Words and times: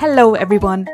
Hello, 0.00 0.32
everyone. 0.32 0.88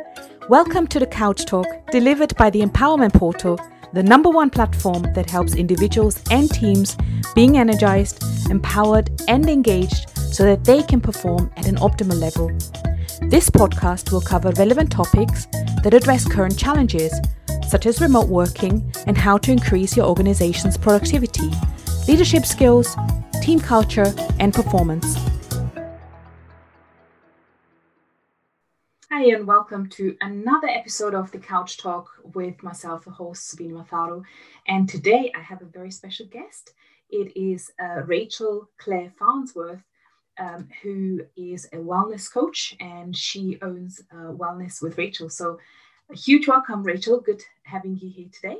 Welcome 0.48 0.88
to 0.88 0.98
the 0.98 1.06
Couch 1.06 1.46
Talk, 1.46 1.68
delivered 1.92 2.36
by 2.36 2.50
the 2.50 2.60
Empowerment 2.60 3.12
Portal, 3.12 3.56
the 3.92 4.02
number 4.02 4.28
one 4.28 4.50
platform 4.50 5.04
that 5.14 5.30
helps 5.30 5.54
individuals 5.54 6.20
and 6.32 6.50
teams 6.50 6.96
being 7.32 7.56
energized, 7.56 8.20
empowered, 8.50 9.08
and 9.28 9.48
engaged 9.48 10.10
so 10.18 10.42
that 10.42 10.64
they 10.64 10.82
can 10.82 11.00
perform 11.00 11.52
at 11.56 11.68
an 11.68 11.76
optimal 11.76 12.18
level. 12.18 12.48
This 13.30 13.48
podcast 13.48 14.10
will 14.10 14.20
cover 14.20 14.50
relevant 14.58 14.90
topics 14.90 15.46
that 15.84 15.94
address 15.94 16.26
current 16.26 16.58
challenges, 16.58 17.14
such 17.68 17.86
as 17.86 18.00
remote 18.00 18.26
working 18.26 18.92
and 19.06 19.16
how 19.16 19.38
to 19.38 19.52
increase 19.52 19.96
your 19.96 20.06
organization's 20.06 20.76
productivity, 20.76 21.52
leadership 22.08 22.44
skills, 22.44 22.96
team 23.40 23.60
culture, 23.60 24.12
and 24.40 24.52
performance. 24.52 25.16
Hi, 29.16 29.34
and 29.34 29.46
welcome 29.46 29.88
to 29.88 30.14
another 30.20 30.68
episode 30.68 31.14
of 31.14 31.30
the 31.30 31.38
Couch 31.38 31.78
Talk 31.78 32.10
with 32.34 32.62
myself, 32.62 33.06
the 33.06 33.10
host 33.10 33.48
Sabine 33.48 33.72
Matharu. 33.72 34.22
And 34.68 34.86
today 34.86 35.32
I 35.34 35.40
have 35.40 35.62
a 35.62 35.64
very 35.64 35.90
special 35.90 36.26
guest. 36.26 36.74
It 37.08 37.34
is 37.34 37.72
uh, 37.82 38.02
Rachel 38.02 38.68
Claire 38.76 39.10
Farnsworth, 39.18 39.80
um, 40.38 40.68
who 40.82 41.22
is 41.34 41.64
a 41.72 41.78
wellness 41.78 42.30
coach 42.30 42.76
and 42.78 43.16
she 43.16 43.58
owns 43.62 44.02
uh, 44.12 44.32
Wellness 44.32 44.82
with 44.82 44.98
Rachel. 44.98 45.30
So, 45.30 45.60
a 46.10 46.14
huge 46.14 46.46
welcome, 46.46 46.82
Rachel. 46.82 47.18
Good 47.18 47.42
having 47.62 47.96
you 47.96 48.10
here 48.10 48.28
today. 48.30 48.58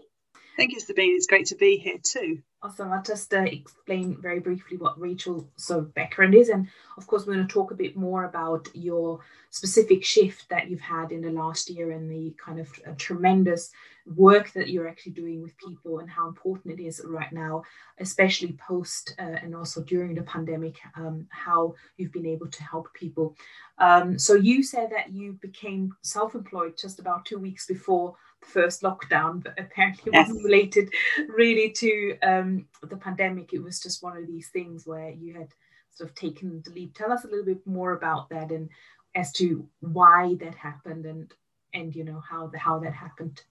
Thank 0.57 0.73
you, 0.73 0.81
Sabine. 0.81 1.17
It's 1.17 1.27
great 1.27 1.49
to 1.49 1.57
be 1.57 1.77
here 1.77 1.99
too. 2.03 2.39
Awesome. 2.67 2.93
I'll 2.93 3.01
just 3.01 3.33
uh, 3.33 3.43
explain 3.43 4.21
very 4.21 4.41
briefly 4.41 4.77
what 4.77 5.01
Rachel's 5.01 5.45
so 5.55 5.83
background 5.83 6.35
is, 6.35 6.49
and 6.49 6.67
of 6.97 7.07
course, 7.07 7.25
we're 7.25 7.35
going 7.35 7.47
to 7.47 7.53
talk 7.53 7.71
a 7.71 7.77
bit 7.77 7.97
more 7.97 8.25
about 8.25 8.69
your 8.75 9.21
specific 9.51 10.05
shift 10.05 10.49
that 10.49 10.69
you've 10.69 10.81
had 10.81 11.13
in 11.13 11.21
the 11.21 11.31
last 11.31 11.71
year 11.71 11.93
and 11.93 12.11
the 12.11 12.35
kind 12.45 12.59
of 12.59 12.69
uh, 12.85 12.91
tremendous 12.99 13.71
work 14.17 14.53
that 14.55 14.69
you're 14.69 14.89
actually 14.89 15.13
doing 15.13 15.43
with 15.43 15.57
people 15.59 16.01
and 16.01 16.11
how 16.11 16.27
important 16.27 16.77
it 16.77 16.83
is 16.83 17.01
right 17.05 17.33
now, 17.33 17.63
especially 18.01 18.59
post 18.59 19.15
uh, 19.21 19.37
and 19.43 19.55
also 19.55 19.81
during 19.85 20.17
the 20.17 20.23
pandemic, 20.23 20.75
um, 20.97 21.25
how 21.31 21.73
you've 21.99 22.13
been 22.13 22.27
able 22.27 22.49
to 22.49 22.65
help 22.65 22.93
people. 22.95 23.37
Um, 23.79 24.19
so 24.19 24.35
you 24.35 24.65
said 24.65 24.91
that 24.91 25.13
you 25.13 25.35
became 25.35 25.95
self-employed 26.03 26.77
just 26.77 26.99
about 26.99 27.27
two 27.27 27.39
weeks 27.39 27.65
before 27.65 28.17
first 28.47 28.83
lockdown, 28.83 29.43
but 29.43 29.59
apparently 29.59 30.13
yes. 30.13 30.29
wasn't 30.29 30.45
related 30.45 30.93
really 31.29 31.71
to 31.71 32.19
um, 32.23 32.67
the 32.83 32.97
pandemic. 32.97 33.53
It 33.53 33.63
was 33.63 33.81
just 33.81 34.03
one 34.03 34.17
of 34.17 34.27
these 34.27 34.49
things 34.49 34.87
where 34.87 35.11
you 35.11 35.35
had 35.35 35.49
sort 35.95 36.11
of 36.11 36.17
taken 36.17 36.63
the 36.65 36.71
leap. 36.71 36.95
Tell 36.95 37.13
us 37.13 37.25
a 37.25 37.29
little 37.29 37.45
bit 37.45 37.67
more 37.67 37.93
about 37.93 38.29
that 38.31 38.51
and 38.51 38.69
as 39.15 39.33
to 39.33 39.67
why 39.81 40.37
that 40.41 40.55
happened 40.55 41.07
and 41.07 41.33
and 41.73 41.95
you 41.95 42.05
know 42.05 42.21
how 42.21 42.47
the, 42.47 42.59
how 42.59 42.79
that 42.79 42.93
happened. 42.93 43.43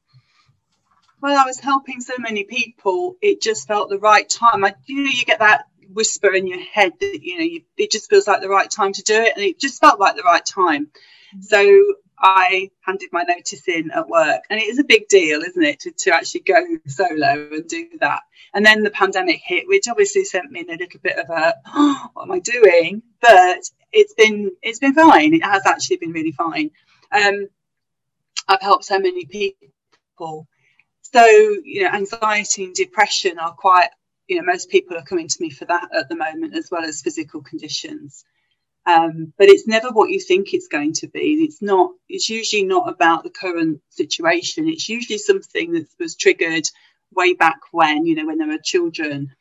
Well, 1.21 1.37
I 1.37 1.45
was 1.45 1.59
helping 1.59 2.01
so 2.01 2.13
many 2.19 2.43
people. 2.43 3.15
It 3.21 3.41
just 3.41 3.67
felt 3.67 3.89
the 3.89 3.99
right 3.99 4.27
time. 4.27 4.63
I, 4.63 4.75
you 4.85 5.03
know, 5.03 5.11
you 5.11 5.25
get 5.25 5.39
that 5.39 5.65
whisper 5.91 6.33
in 6.33 6.45
your 6.47 6.59
head 6.59 6.93
that 6.99 7.19
you 7.21 7.37
know 7.37 7.43
you, 7.43 7.61
it 7.77 7.91
just 7.91 8.09
feels 8.09 8.27
like 8.27 8.41
the 8.41 8.49
right 8.49 8.69
time 8.69 8.93
to 8.93 9.03
do 9.03 9.15
it, 9.15 9.33
and 9.35 9.43
it 9.43 9.59
just 9.59 9.79
felt 9.79 9.99
like 9.99 10.15
the 10.15 10.23
right 10.23 10.45
time. 10.45 10.85
Mm-hmm. 10.85 11.41
So 11.41 11.95
I 12.19 12.69
handed 12.81 13.09
my 13.11 13.23
notice 13.23 13.67
in 13.67 13.91
at 13.91 14.07
work, 14.07 14.43
and 14.49 14.59
it 14.59 14.67
is 14.67 14.79
a 14.79 14.83
big 14.83 15.07
deal, 15.07 15.41
isn't 15.41 15.63
it, 15.63 15.79
to, 15.81 15.91
to 15.91 16.15
actually 16.15 16.41
go 16.41 16.55
solo 16.87 17.49
and 17.51 17.67
do 17.67 17.89
that. 17.99 18.21
And 18.53 18.65
then 18.65 18.83
the 18.83 18.89
pandemic 18.89 19.41
hit, 19.43 19.67
which 19.67 19.87
obviously 19.89 20.23
sent 20.23 20.51
me 20.51 20.61
in 20.61 20.69
a 20.69 20.77
little 20.77 20.99
bit 21.01 21.17
of 21.17 21.29
a, 21.29 21.55
oh, 21.67 22.09
what 22.13 22.23
am 22.23 22.31
I 22.31 22.39
doing? 22.39 23.03
But 23.21 23.69
it's 23.91 24.13
been 24.13 24.51
it's 24.61 24.79
been 24.79 24.93
fine. 24.93 25.33
It 25.33 25.43
has 25.43 25.65
actually 25.65 25.97
been 25.97 26.11
really 26.11 26.31
fine. 26.31 26.71
Um, 27.11 27.47
I've 28.47 28.61
helped 28.61 28.85
so 28.85 28.99
many 28.99 29.25
people. 29.25 30.47
So 31.01 31.25
you 31.25 31.83
know, 31.83 31.89
anxiety 31.89 32.65
and 32.65 32.75
depression 32.75 33.39
are 33.39 33.53
quite. 33.53 33.89
You 34.27 34.37
know, 34.37 34.43
most 34.43 34.71
people 34.71 34.97
are 34.97 35.03
coming 35.03 35.27
to 35.27 35.37
me 35.39 35.51
for 35.51 35.65
that 35.65 35.89
at 35.93 36.09
the 36.09 36.15
moment, 36.15 36.55
as 36.55 36.71
well 36.71 36.83
as 36.83 37.01
physical 37.01 37.43
conditions. 37.43 38.25
Um, 38.87 39.33
but 39.37 39.49
it's 39.49 39.67
never 39.67 39.89
what 39.89 40.11
you 40.11 40.19
think 40.19 40.53
it's 40.53 40.67
going 40.67 40.93
to 40.93 41.07
be. 41.07 41.43
It's 41.43 41.61
not. 41.61 41.91
It's 42.07 42.29
usually 42.29 42.63
not 42.63 42.87
about 42.87 43.23
the 43.23 43.31
current 43.31 43.81
situation. 43.89 44.69
It's 44.69 44.87
usually 44.87 45.17
something 45.17 45.73
that 45.73 45.87
was 45.99 46.15
triggered 46.15 46.65
way 47.13 47.33
back 47.33 47.59
when. 47.71 48.05
You 48.05 48.15
know, 48.15 48.27
when 48.27 48.37
there 48.37 48.47
were 48.47 48.59
children, 48.63 49.31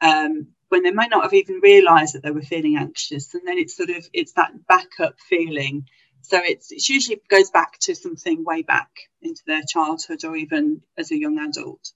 um, 0.00 0.48
when 0.68 0.82
they 0.82 0.92
might 0.92 1.10
not 1.10 1.24
have 1.24 1.34
even 1.34 1.60
realised 1.62 2.14
that 2.14 2.22
they 2.22 2.30
were 2.30 2.42
feeling 2.42 2.76
anxious, 2.76 3.34
and 3.34 3.46
then 3.46 3.58
it's 3.58 3.76
sort 3.76 3.90
of 3.90 4.08
it's 4.12 4.32
that 4.32 4.52
backup 4.66 5.16
feeling. 5.28 5.86
So 6.22 6.40
it's 6.42 6.72
it 6.72 6.88
usually 6.88 7.20
goes 7.28 7.50
back 7.50 7.78
to 7.80 7.94
something 7.94 8.44
way 8.44 8.62
back 8.62 8.90
into 9.20 9.42
their 9.46 9.62
childhood 9.68 10.24
or 10.24 10.36
even 10.36 10.82
as 10.96 11.10
a 11.10 11.18
young 11.18 11.38
adult. 11.38 11.92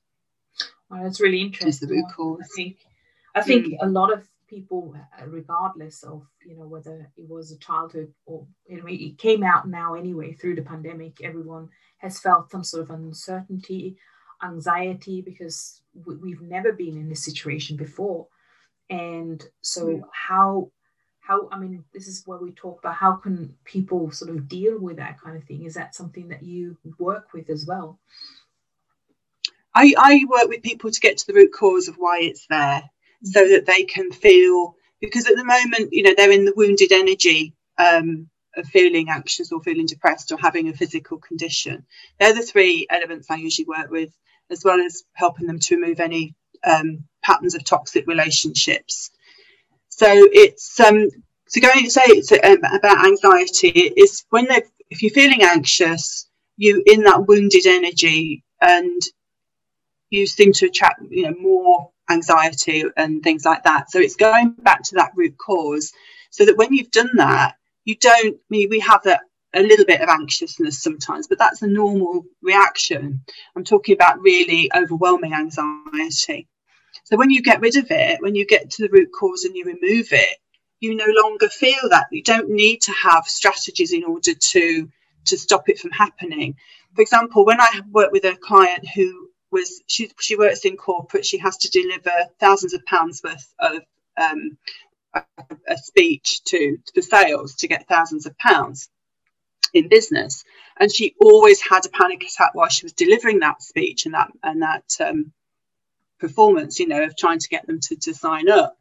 Well, 0.91 1.03
that's 1.03 1.21
really 1.21 1.41
interesting. 1.41 1.89
the 1.89 1.95
root 1.95 2.07
cause. 2.15 2.41
I 2.43 2.49
think 2.55 2.77
I 3.35 3.43
think 3.43 3.67
mm. 3.67 3.77
a 3.81 3.87
lot 3.87 4.13
of 4.13 4.29
people, 4.51 4.95
uh, 4.97 5.27
regardless 5.27 6.03
of 6.03 6.27
you 6.45 6.57
know 6.57 6.67
whether 6.67 7.09
it 7.17 7.29
was 7.29 7.53
a 7.53 7.59
childhood 7.59 8.13
or 8.27 8.45
you 8.69 8.79
know 8.79 8.85
it 8.89 9.17
came 9.17 9.45
out 9.45 9.69
now 9.69 9.95
anyway 9.95 10.33
through 10.33 10.57
the 10.57 10.63
pandemic, 10.63 11.23
everyone 11.23 11.69
has 11.99 12.19
felt 12.19 12.51
some 12.51 12.65
sort 12.65 12.83
of 12.83 12.91
uncertainty, 12.91 13.97
anxiety 14.45 15.23
because 15.23 15.81
we've 16.05 16.43
never 16.43 16.73
been 16.73 16.97
in 16.97 17.09
this 17.09 17.25
situation 17.25 17.77
before, 17.77 18.27
and 18.91 19.45
so 19.63 19.87
mm. 19.87 20.03
how 20.13 20.71
how 21.21 21.49
i 21.53 21.59
mean 21.59 21.85
this 21.93 22.09
is 22.09 22.23
where 22.27 22.39
we 22.39 22.51
talk 22.53 22.81
about 22.81 22.95
how 22.95 23.13
can 23.13 23.55
people 23.65 24.11
sort 24.11 24.31
of 24.31 24.49
deal 24.49 24.79
with 24.81 24.97
that 24.97 25.21
kind 25.21 25.37
of 25.37 25.45
thing. 25.45 25.65
Is 25.65 25.75
that 25.75 25.95
something 25.95 26.29
that 26.29 26.43
you 26.43 26.77
work 26.99 27.33
with 27.33 27.49
as 27.49 27.67
well? 27.67 27.99
I 29.75 29.95
i 29.97 30.25
work 30.29 30.49
with 30.49 30.65
people 30.65 30.91
to 30.91 31.01
get 31.01 31.19
to 31.19 31.27
the 31.29 31.35
root 31.35 31.53
cause 31.53 31.87
of 31.87 31.95
why 31.95 32.19
it's 32.23 32.47
there 32.49 32.83
so 33.23 33.49
that 33.49 33.67
they 33.67 33.85
can 33.85 34.11
feel 34.13 34.75
because 35.01 35.27
at 35.27 35.37
the 35.37 35.45
moment 35.45 35.93
you 35.93 36.03
know 36.03 36.15
they're 36.17 36.31
in 36.31 36.45
the 36.45 36.55
wounded 36.57 36.93
energy 36.93 37.55
um, 37.79 38.29
of 38.57 38.67
feeling 38.67 39.09
anxious 39.11 39.53
or 39.53 39.63
feeling 39.63 39.87
depressed 39.87 40.33
or 40.33 40.39
having 40.39 40.69
a 40.69 40.73
physical 40.73 41.19
condition. 41.19 41.87
They're 42.19 42.35
the 42.35 42.43
three 42.43 42.87
elements 42.91 43.31
i 43.31 43.37
usually 43.37 43.67
work 43.67 43.91
with 43.91 44.11
as 44.51 44.65
well 44.65 44.81
as 44.81 45.05
helping 45.13 45.47
them 45.47 45.61
to 45.61 45.77
remove 45.77 46.01
any 46.01 46.35
um, 46.65 47.05
patterns 47.23 47.55
of 47.55 47.65
toxic 47.65 48.07
relationships. 48.07 49.11
So 49.89 50.07
it's 50.09 50.79
um 50.81 51.09
so 51.49 51.61
going 51.61 51.85
to 51.85 51.91
say 51.91 52.03
it's 52.07 52.33
um, 52.33 52.59
about 52.75 53.07
anxiety 53.07 53.69
is 53.69 54.25
when 54.31 54.47
they 54.47 54.63
if 54.89 55.03
you're 55.03 55.11
feeling 55.11 55.43
anxious 55.43 56.29
you 56.57 56.83
in 56.87 57.03
that 57.05 57.27
wounded 57.27 57.67
energy 57.67 58.45
and 58.61 59.01
you 60.11 60.27
seem 60.27 60.53
to 60.53 60.67
attract 60.67 61.03
you 61.11 61.25
know 61.25 61.35
more 61.41 61.91
anxiety 62.11 62.85
and 62.97 63.23
things 63.23 63.45
like 63.45 63.65
that. 63.65 63.91
So 63.91 63.99
it's 63.99 64.17
going 64.17 64.53
back 64.59 64.83
to 64.85 64.97
that 64.97 65.13
root 65.15 65.37
cause 65.39 65.93
so 66.31 66.45
that 66.45 66.57
when 66.57 66.73
you've 66.73 66.91
done 66.91 67.11
that, 67.17 67.55
you 67.85 67.97
don't, 67.97 68.37
I 68.37 68.51
mean, 68.51 68.69
we 68.71 68.81
have 68.81 69.03
that 69.05 69.21
a 69.55 69.63
little 69.63 69.85
bit 69.85 70.01
of 70.01 70.09
anxiousness 70.09 70.83
sometimes, 70.83 71.27
but 71.27 71.39
that's 71.39 71.63
a 71.63 71.67
normal 71.67 72.25
reaction. 72.43 73.23
I'm 73.57 73.65
talking 73.65 73.95
about 73.95 74.21
really 74.21 74.71
overwhelming 74.75 75.35
anxiety. 75.35 76.49
So 77.05 77.17
when 77.17 77.31
you 77.31 77.43
get 77.43 77.61
rid 77.61 77.77
of 77.77 77.91
it, 77.91 78.21
when 78.21 78.35
you 78.35 78.47
get 78.47 78.71
to 78.71 78.83
the 78.83 78.93
root 78.93 79.09
cause 79.19 79.45
and 79.45 79.57
you 79.57 79.65
remove 79.65 80.09
it, 80.13 80.37
you 80.79 80.95
no 80.95 81.07
longer 81.09 81.49
feel 81.49 81.89
that. 81.91 82.07
You 82.11 82.23
don't 82.23 82.51
need 82.51 82.83
to 82.83 82.93
have 82.93 83.25
strategies 83.27 83.93
in 83.93 84.05
order 84.05 84.33
to 84.35 84.89
to 85.27 85.37
stop 85.37 85.69
it 85.69 85.79
from 85.79 85.91
happening. 85.91 86.55
For 86.95 87.03
example, 87.03 87.45
when 87.45 87.61
I 87.61 87.83
work 87.91 88.11
with 88.11 88.25
a 88.25 88.37
client 88.37 88.89
who 88.95 89.29
was 89.51 89.83
she 89.87 90.11
she 90.21 90.37
works 90.37 90.65
in 90.65 90.77
corporate. 90.77 91.27
She 91.27 91.39
has 91.39 91.57
to 91.59 91.71
deliver 91.71 92.13
thousands 92.39 92.75
of 92.75 92.85
pounds 92.85 93.23
worth 93.25 93.55
of 93.59 93.83
um, 94.21 94.59
a, 95.15 95.23
a 95.69 95.77
speech 95.79 96.43
to 96.45 96.79
for 96.95 97.03
sales 97.03 97.57
to 97.57 97.69
get 97.69 97.89
thousands 97.89 98.27
of 98.27 98.37
pounds 98.39 98.89
in 99.75 99.89
business, 99.89 100.45
and 100.79 100.93
she 100.93 101.15
always 101.21 101.61
had 101.63 101.87
a 101.87 101.91
panic 101.91 102.25
attack 102.25 102.55
while 102.55 102.69
she 102.69 102.85
was 102.85 102.93
delivering 102.93 103.41
that 103.41 103.63
speech 103.63 104.07
and 104.07 104.15
that 104.15 104.31
and 104.43 104.63
that 104.63 104.85
um, 105.01 105.33
performance. 106.19 106.81
You 106.81 106.89
know, 106.89 107.05
of 107.05 107.17
trying 107.17 107.41
to 107.41 107.49
get 107.49 107.67
them 107.67 107.81
to 107.81 107.97
to 107.97 108.15
sign 108.15 108.49
up. 108.51 108.77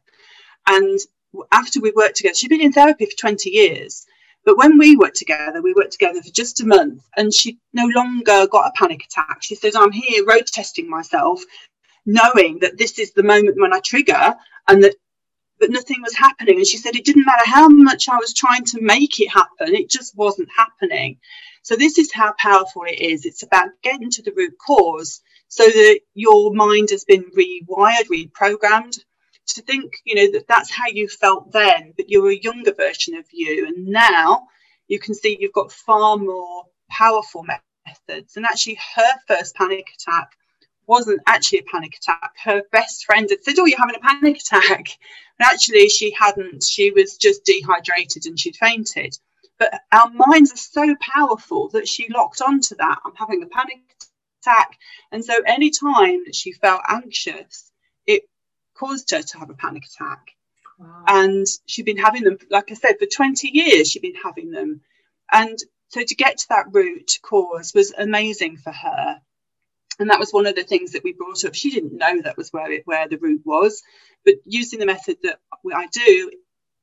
And 0.66 0.98
after 1.52 1.80
we 1.80 1.92
worked 1.94 2.16
together, 2.16 2.34
she'd 2.34 2.48
been 2.50 2.60
in 2.60 2.72
therapy 2.72 3.06
for 3.06 3.16
20 3.16 3.50
years 3.50 4.06
but 4.44 4.58
when 4.58 4.78
we 4.78 4.96
worked 4.96 5.16
together, 5.16 5.62
we 5.62 5.74
worked 5.74 5.92
together 5.92 6.22
for 6.22 6.30
just 6.30 6.60
a 6.60 6.66
month 6.66 7.02
and 7.16 7.32
she 7.32 7.58
no 7.72 7.86
longer 7.94 8.46
got 8.46 8.68
a 8.68 8.72
panic 8.76 9.04
attack. 9.04 9.42
She 9.42 9.54
says, 9.54 9.76
I'm 9.76 9.92
here 9.92 10.24
road 10.24 10.46
testing 10.46 10.88
myself, 10.88 11.42
knowing 12.06 12.60
that 12.60 12.78
this 12.78 12.98
is 12.98 13.12
the 13.12 13.22
moment 13.22 13.60
when 13.60 13.74
I 13.74 13.80
trigger 13.80 14.36
and 14.68 14.84
that 14.84 14.94
but 15.60 15.70
nothing 15.70 16.02
was 16.02 16.16
happening. 16.16 16.56
And 16.56 16.66
she 16.66 16.78
said 16.78 16.96
it 16.96 17.04
didn't 17.04 17.26
matter 17.26 17.44
how 17.46 17.68
much 17.68 18.08
I 18.08 18.16
was 18.16 18.34
trying 18.34 18.64
to 18.66 18.82
make 18.82 19.20
it 19.20 19.28
happen, 19.28 19.74
it 19.74 19.90
just 19.90 20.16
wasn't 20.16 20.48
happening. 20.56 21.18
So 21.62 21.76
this 21.76 21.98
is 21.98 22.12
how 22.12 22.34
powerful 22.38 22.84
it 22.86 23.00
is. 23.00 23.26
It's 23.26 23.42
about 23.42 23.68
getting 23.82 24.10
to 24.12 24.22
the 24.22 24.32
root 24.36 24.54
cause 24.64 25.20
so 25.48 25.64
that 25.64 26.00
your 26.14 26.54
mind 26.54 26.90
has 26.90 27.04
been 27.04 27.24
rewired, 27.36 28.08
reprogrammed, 28.10 29.00
to 29.48 29.62
think, 29.62 29.94
you 30.04 30.14
know, 30.14 30.32
that 30.32 30.46
that's 30.48 30.70
how 30.70 30.86
you 30.86 31.08
felt 31.08 31.52
then, 31.52 31.92
but 31.96 32.08
you're 32.08 32.30
a 32.30 32.36
younger 32.36 32.72
version 32.72 33.16
of 33.16 33.26
you. 33.32 33.66
And 33.66 33.88
now 33.88 34.48
you 34.88 34.98
can 34.98 35.14
see 35.14 35.36
you've 35.40 35.52
got 35.52 35.72
far 35.72 36.16
more 36.16 36.64
powerful 36.90 37.44
methods. 37.44 38.36
And 38.36 38.44
actually, 38.44 38.78
her 38.96 39.12
first 39.26 39.54
panic 39.54 39.86
attack 39.94 40.32
wasn't 40.86 41.20
actually 41.26 41.60
a 41.60 41.70
panic 41.70 41.96
attack. 41.96 42.34
Her 42.42 42.62
best 42.72 43.04
friend 43.04 43.28
had 43.30 43.44
said, 43.44 43.58
Oh, 43.58 43.66
you're 43.66 43.78
having 43.78 43.96
a 43.96 44.00
panic 44.00 44.40
attack. 44.40 44.88
And 45.38 45.48
actually, 45.50 45.88
she 45.88 46.10
hadn't. 46.10 46.62
She 46.62 46.90
was 46.90 47.16
just 47.16 47.46
dehydrated 47.46 48.26
and 48.26 48.38
she'd 48.38 48.56
fainted. 48.56 49.16
But 49.58 49.72
our 49.90 50.10
minds 50.10 50.52
are 50.52 50.56
so 50.56 50.94
powerful 51.00 51.70
that 51.70 51.88
she 51.88 52.08
locked 52.10 52.42
onto 52.42 52.74
that. 52.76 52.98
I'm 53.06 53.14
having 53.14 53.42
a 53.42 53.46
panic 53.46 53.78
attack. 54.42 54.78
And 55.12 55.24
so, 55.24 55.34
any 55.46 55.70
time 55.70 56.24
that 56.26 56.34
she 56.34 56.52
felt 56.52 56.82
anxious, 56.86 57.69
caused 58.80 59.10
her 59.10 59.22
to 59.22 59.38
have 59.38 59.50
a 59.50 59.54
panic 59.54 59.84
attack. 59.84 60.30
Wow. 60.78 61.04
And 61.06 61.46
she'd 61.66 61.84
been 61.84 61.98
having 61.98 62.24
them, 62.24 62.38
like 62.50 62.70
I 62.70 62.74
said, 62.74 62.96
for 62.98 63.06
20 63.06 63.48
years, 63.48 63.90
she'd 63.90 64.02
been 64.02 64.14
having 64.14 64.50
them. 64.50 64.80
And 65.30 65.58
so 65.88 66.02
to 66.02 66.14
get 66.14 66.38
to 66.38 66.46
that 66.48 66.66
root 66.72 67.12
cause 67.22 67.72
was 67.74 67.92
amazing 67.96 68.56
for 68.56 68.72
her. 68.72 69.20
And 69.98 70.08
that 70.08 70.18
was 70.18 70.32
one 70.32 70.46
of 70.46 70.56
the 70.56 70.64
things 70.64 70.92
that 70.92 71.04
we 71.04 71.12
brought 71.12 71.44
up. 71.44 71.54
She 71.54 71.70
didn't 71.70 71.98
know 71.98 72.22
that 72.22 72.38
was 72.38 72.50
where 72.50 72.72
it, 72.72 72.86
where 72.86 73.06
the 73.06 73.18
root 73.18 73.42
was, 73.44 73.82
but 74.24 74.34
using 74.44 74.78
the 74.78 74.86
method 74.86 75.18
that 75.24 75.40
I 75.74 75.86
do, 75.92 76.30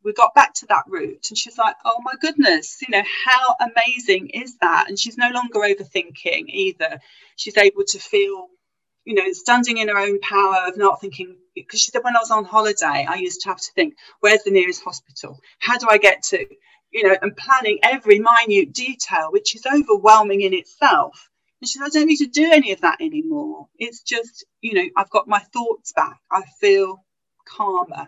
we 0.03 0.13
got 0.13 0.35
back 0.35 0.53
to 0.55 0.67
that 0.67 0.83
root, 0.88 1.25
and 1.29 1.38
she's 1.38 1.57
like, 1.57 1.75
"Oh 1.83 1.99
my 2.03 2.13
goodness, 2.21 2.77
you 2.81 2.89
know 2.91 3.03
how 3.25 3.55
amazing 3.59 4.29
is 4.29 4.55
that?" 4.61 4.85
And 4.88 4.97
she's 4.97 5.17
no 5.17 5.31
longer 5.31 5.59
overthinking 5.59 6.45
either. 6.47 6.99
She's 7.35 7.57
able 7.57 7.83
to 7.88 7.99
feel, 7.99 8.47
you 9.07 9.15
know, 9.15 9.31
standing 9.31 9.77
in 9.77 9.88
her 9.88 9.98
own 9.98 10.19
power 10.19 10.68
of 10.68 10.77
not 10.77 11.01
thinking. 11.01 11.36
Because 11.56 11.81
she 11.81 11.92
said, 11.92 12.04
when 12.04 12.15
I 12.15 12.19
was 12.19 12.30
on 12.30 12.45
holiday, 12.45 13.06
I 13.09 13.15
used 13.15 13.42
to 13.42 13.50
have 13.50 13.57
to 13.57 13.71
think, 13.74 13.95
"Where's 14.19 14.44
the 14.44 14.51
nearest 14.51 14.83
hospital? 14.83 15.39
How 15.59 15.77
do 15.77 15.88
I 15.89 15.98
get 15.98 16.24
to?" 16.31 16.45
You 16.92 17.04
know, 17.07 17.18
and 17.21 17.36
planning 17.36 17.80
every 17.83 18.19
minute 18.19 18.74
detail, 18.74 19.30
which 19.31 19.56
is 19.56 19.65
overwhelming 19.65 20.42
in 20.42 20.54
itself 20.54 21.30
and 21.62 21.68
she 21.68 21.80
said, 21.80 21.86
I 21.86 21.89
don't 21.89 22.07
need 22.07 22.18
to 22.18 22.27
do 22.27 22.51
any 22.51 22.71
of 22.71 22.81
that 22.81 23.01
anymore. 23.01 23.68
It's 23.80 24.01
just, 24.01 24.45
you 24.62 24.74
know, 24.74 24.89
I've 24.95 25.09
got 25.09 25.27
my 25.27 25.39
thoughts 25.39 25.92
back. 25.92 26.19
I 26.31 26.44
feel 26.59 27.04
calmer 27.45 28.07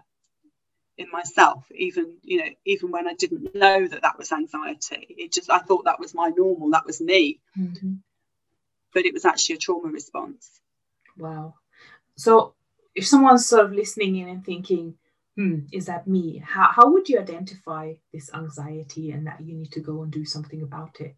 in 0.97 1.09
myself, 1.11 1.63
even, 1.75 2.17
you 2.21 2.39
know, 2.39 2.49
even 2.65 2.91
when 2.91 3.07
I 3.07 3.13
didn't 3.13 3.55
know 3.55 3.87
that 3.87 4.01
that 4.01 4.19
was 4.19 4.31
anxiety. 4.31 5.07
It 5.09 5.31
just, 5.31 5.49
I 5.49 5.59
thought 5.59 5.85
that 5.85 5.99
was 5.99 6.13
my 6.13 6.29
normal, 6.35 6.69
that 6.71 6.85
was 6.85 7.01
me. 7.01 7.39
Mm-hmm. 7.57 7.93
But 8.93 9.05
it 9.05 9.13
was 9.13 9.25
actually 9.25 9.55
a 9.55 9.59
trauma 9.59 9.89
response. 9.89 10.47
Wow. 11.19 11.55
So 12.15 12.53
if 12.95 13.07
someone's 13.07 13.45
sort 13.45 13.65
of 13.65 13.73
listening 13.73 14.15
in 14.15 14.29
and 14.29 14.45
thinking, 14.45 14.95
hmm, 15.35 15.59
is 15.71 15.85
that 15.85 16.07
me? 16.07 16.41
How, 16.45 16.69
how 16.71 16.91
would 16.91 17.09
you 17.09 17.19
identify 17.19 17.93
this 18.13 18.33
anxiety 18.33 19.11
and 19.11 19.27
that 19.27 19.41
you 19.41 19.55
need 19.55 19.71
to 19.73 19.81
go 19.81 20.01
and 20.03 20.11
do 20.11 20.25
something 20.25 20.61
about 20.61 20.99
it? 21.01 21.15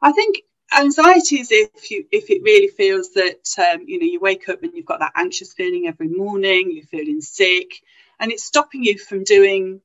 I 0.00 0.12
think 0.12 0.38
anxiety 0.76 1.40
is 1.40 1.50
if 1.50 1.90
you 1.90 2.06
if 2.12 2.30
it 2.30 2.42
really 2.42 2.68
feels 2.68 3.10
that 3.14 3.48
um, 3.58 3.84
you 3.86 3.98
know 3.98 4.06
you 4.06 4.20
wake 4.20 4.48
up 4.48 4.62
and 4.62 4.72
you've 4.74 4.86
got 4.86 5.00
that 5.00 5.12
anxious 5.16 5.52
feeling 5.54 5.86
every 5.86 6.08
morning 6.08 6.70
you're 6.70 6.84
feeling 6.84 7.20
sick 7.20 7.82
and 8.20 8.30
it's 8.30 8.44
stopping 8.44 8.84
you 8.84 8.98
from 8.98 9.24
doing 9.24 9.80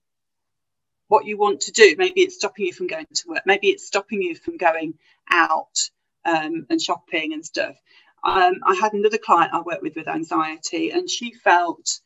what 1.08 1.26
you 1.26 1.38
want 1.38 1.62
to 1.62 1.72
do 1.72 1.96
maybe 1.98 2.22
it's 2.22 2.36
stopping 2.36 2.66
you 2.66 2.74
from 2.74 2.88
going 2.88 3.08
to 3.14 3.30
work 3.30 3.44
maybe 3.46 3.68
it's 3.70 3.88
stopping 3.88 4.22
you 4.22 4.36
from 4.36 4.58
going 4.58 4.94
out 5.30 5.90
um, 6.26 6.66
and 6.70 6.82
shopping 6.82 7.34
and 7.34 7.46
stuff 7.46 7.76
um, 8.24 8.56
i 8.66 8.76
had 8.80 8.94
another 8.94 9.18
client 9.18 9.54
i 9.54 9.62
worked 9.62 9.84
with 9.84 9.96
with 9.96 10.08
anxiety 10.08 10.92
and 10.92 11.10
she 11.10 11.32
felt 11.32 12.00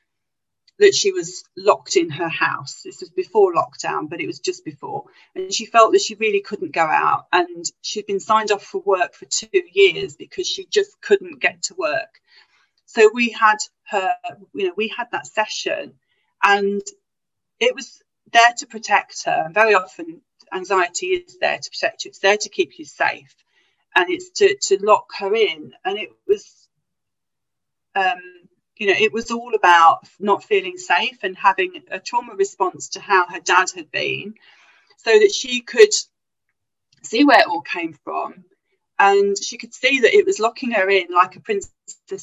that 0.79 0.93
she 0.93 1.11
was 1.11 1.43
locked 1.57 1.95
in 1.95 2.09
her 2.09 2.29
house. 2.29 2.81
This 2.83 2.99
was 2.99 3.09
before 3.09 3.53
lockdown, 3.53 4.09
but 4.09 4.21
it 4.21 4.27
was 4.27 4.39
just 4.39 4.63
before. 4.63 5.05
And 5.35 5.51
she 5.51 5.65
felt 5.65 5.91
that 5.93 6.01
she 6.01 6.15
really 6.15 6.41
couldn't 6.41 6.71
go 6.73 6.85
out. 6.85 7.25
And 7.31 7.65
she'd 7.81 8.05
been 8.05 8.19
signed 8.19 8.51
off 8.51 8.63
for 8.63 8.81
work 8.81 9.13
for 9.13 9.25
two 9.25 9.61
years 9.73 10.15
because 10.15 10.47
she 10.47 10.65
just 10.65 10.99
couldn't 11.01 11.41
get 11.41 11.63
to 11.63 11.75
work. 11.75 12.19
So 12.85 13.09
we 13.13 13.29
had 13.29 13.57
her, 13.89 14.13
you 14.53 14.67
know, 14.67 14.73
we 14.77 14.87
had 14.87 15.07
that 15.11 15.27
session 15.27 15.93
and 16.43 16.81
it 17.59 17.75
was 17.75 18.01
there 18.31 18.53
to 18.57 18.67
protect 18.67 19.25
her. 19.25 19.43
And 19.45 19.53
very 19.53 19.73
often 19.73 20.21
anxiety 20.53 21.07
is 21.07 21.37
there 21.39 21.57
to 21.57 21.69
protect 21.69 22.05
you, 22.05 22.09
it's 22.09 22.19
there 22.19 22.37
to 22.37 22.49
keep 22.49 22.77
you 22.77 22.85
safe. 22.85 23.35
And 23.95 24.09
it's 24.09 24.29
to, 24.39 24.55
to 24.63 24.85
lock 24.85 25.11
her 25.19 25.33
in. 25.35 25.73
And 25.85 25.97
it 25.97 26.09
was 26.27 26.67
um, 27.95 28.19
you 28.77 28.87
know, 28.87 28.95
it 28.97 29.13
was 29.13 29.31
all 29.31 29.53
about 29.55 29.99
not 30.19 30.43
feeling 30.43 30.77
safe 30.77 31.19
and 31.23 31.37
having 31.37 31.83
a 31.91 31.99
trauma 31.99 32.33
response 32.35 32.89
to 32.89 32.99
how 32.99 33.27
her 33.27 33.39
dad 33.39 33.69
had 33.75 33.91
been 33.91 34.35
so 34.97 35.11
that 35.11 35.33
she 35.33 35.61
could 35.61 35.89
see 37.03 37.25
where 37.25 37.39
it 37.39 37.47
all 37.47 37.61
came 37.61 37.93
from. 38.03 38.45
And 38.99 39.37
she 39.41 39.57
could 39.57 39.73
see 39.73 40.01
that 40.01 40.15
it 40.15 40.25
was 40.25 40.39
locking 40.39 40.71
her 40.71 40.89
in 40.89 41.07
like 41.13 41.35
a 41.35 41.41
princess 41.41 41.73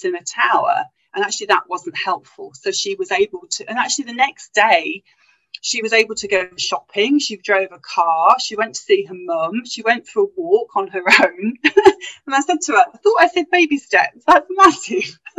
in 0.05 0.15
a 0.17 0.23
tower. 0.23 0.85
And 1.15 1.25
actually, 1.25 1.49
that 1.49 1.69
wasn't 1.69 1.97
helpful. 1.97 2.53
So 2.55 2.73
she 2.73 2.97
was 2.97 3.13
able 3.13 3.47
to, 3.53 3.69
and 3.69 3.79
actually, 3.79 4.07
the 4.07 4.15
next 4.15 4.55
day, 4.55 5.05
she 5.65 5.81
was 5.81 5.95
able 5.95 6.15
to 6.17 6.29
go 6.29 6.47
shopping. 6.59 7.19
She 7.19 7.39
drove 7.39 7.73
a 7.73 7.79
car. 7.79 8.37
She 8.39 8.55
went 8.55 8.75
to 8.75 8.83
see 8.83 9.07
her 9.07 9.15
mum. 9.15 9.65
She 9.65 9.81
went 9.81 10.07
for 10.07 10.25
a 10.25 10.27
walk 10.37 10.77
on 10.77 10.89
her 10.89 11.01
own. 11.25 11.55
and 11.65 12.35
I 12.35 12.43
said 12.43 12.61
to 12.65 12.73
her, 12.73 12.79
I 12.81 12.99
thought 12.99 13.17
I 13.19 13.29
said 13.29 13.47
baby 13.51 13.79
steps. 13.79 14.25
That's 14.27 14.47
massive. 14.51 15.19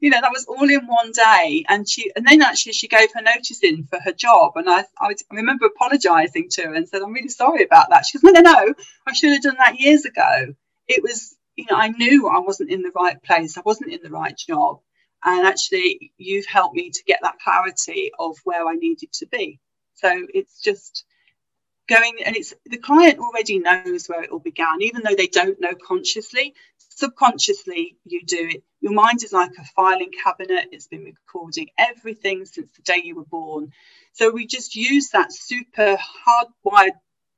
you 0.00 0.10
know, 0.10 0.20
that 0.20 0.30
was 0.32 0.46
all 0.46 0.70
in 0.70 0.86
one 0.86 1.10
day. 1.10 1.64
And 1.68 1.88
she, 1.88 2.12
and 2.14 2.24
then 2.24 2.40
actually 2.40 2.74
she 2.74 2.86
gave 2.86 3.08
her 3.12 3.20
notice 3.20 3.58
in 3.64 3.82
for 3.82 3.98
her 3.98 4.12
job. 4.12 4.52
And 4.54 4.70
I, 4.70 4.84
I, 5.00 5.08
I 5.28 5.34
remember 5.34 5.66
apologizing 5.66 6.46
to 6.52 6.62
her 6.66 6.74
and 6.74 6.88
said, 6.88 7.02
I'm 7.02 7.12
really 7.12 7.30
sorry 7.30 7.64
about 7.64 7.90
that. 7.90 8.06
She 8.06 8.16
goes, 8.16 8.22
no, 8.22 8.40
no, 8.40 8.52
no, 8.52 8.74
I 9.08 9.12
should 9.12 9.32
have 9.32 9.42
done 9.42 9.56
that 9.58 9.80
years 9.80 10.04
ago. 10.04 10.54
It 10.86 11.02
was, 11.02 11.34
you 11.56 11.66
know, 11.68 11.76
I 11.76 11.88
knew 11.88 12.28
I 12.28 12.38
wasn't 12.38 12.70
in 12.70 12.82
the 12.82 12.92
right 12.94 13.20
place. 13.20 13.58
I 13.58 13.62
wasn't 13.64 13.92
in 13.92 14.02
the 14.04 14.10
right 14.10 14.36
job. 14.36 14.82
And 15.24 15.46
actually, 15.46 16.12
you've 16.16 16.46
helped 16.46 16.74
me 16.74 16.90
to 16.90 17.02
get 17.06 17.20
that 17.22 17.38
clarity 17.44 18.10
of 18.18 18.36
where 18.44 18.66
I 18.66 18.74
needed 18.74 19.12
to 19.14 19.26
be. 19.26 19.60
So 19.94 20.26
it's 20.32 20.60
just 20.62 21.04
going, 21.88 22.18
and 22.24 22.36
it's 22.36 22.54
the 22.64 22.78
client 22.78 23.18
already 23.18 23.58
knows 23.58 24.06
where 24.06 24.22
it 24.22 24.30
all 24.30 24.38
began, 24.38 24.80
even 24.80 25.02
though 25.02 25.14
they 25.14 25.26
don't 25.26 25.60
know 25.60 25.74
consciously. 25.86 26.54
Subconsciously, 26.78 27.96
you 28.04 28.24
do 28.24 28.48
it. 28.50 28.62
Your 28.80 28.92
mind 28.92 29.22
is 29.22 29.32
like 29.32 29.52
a 29.58 29.64
filing 29.76 30.10
cabinet, 30.24 30.68
it's 30.72 30.86
been 30.86 31.04
recording 31.04 31.68
everything 31.76 32.46
since 32.46 32.70
the 32.72 32.82
day 32.82 33.02
you 33.04 33.16
were 33.16 33.24
born. 33.24 33.72
So 34.12 34.30
we 34.30 34.46
just 34.46 34.74
use 34.74 35.10
that 35.10 35.32
super 35.32 35.98
hardwired 35.98 36.92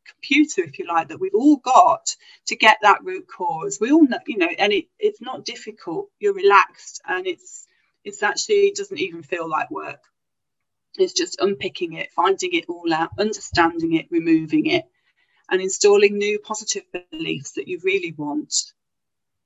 computer, 0.07 0.63
if 0.63 0.79
you 0.79 0.87
like, 0.87 1.09
that 1.09 1.21
we've 1.21 1.35
all 1.35 1.57
got 1.57 2.15
to 2.47 2.57
get 2.57 2.79
that 2.83 3.05
root 3.05 3.27
cause. 3.27 3.79
We 3.81 3.91
all 3.93 4.07
know, 4.07 4.19
you 4.27 4.39
know, 4.39 4.49
and 4.59 4.73
it, 4.73 4.87
it's 4.99 5.21
not 5.21 5.45
difficult. 5.45 6.09
You're 6.19 6.35
relaxed 6.35 7.01
and 7.09 7.27
it's 7.27 7.67
it's 8.05 8.23
actually 8.23 8.67
it 8.67 8.77
doesn't 8.77 8.99
even 8.99 9.23
feel 9.23 9.49
like 9.49 9.71
work. 9.71 10.01
It's 10.99 11.13
just 11.13 11.41
unpicking 11.41 11.95
it, 11.95 12.13
finding 12.13 12.53
it 12.53 12.67
all 12.69 12.93
out, 12.93 13.11
understanding 13.19 13.95
it, 13.95 14.07
removing 14.11 14.67
it, 14.67 14.85
and 15.51 15.61
installing 15.61 16.19
new 16.19 16.39
positive 16.39 16.85
beliefs 17.11 17.53
that 17.53 17.69
you 17.69 17.81
really 17.83 18.13
want 18.17 18.53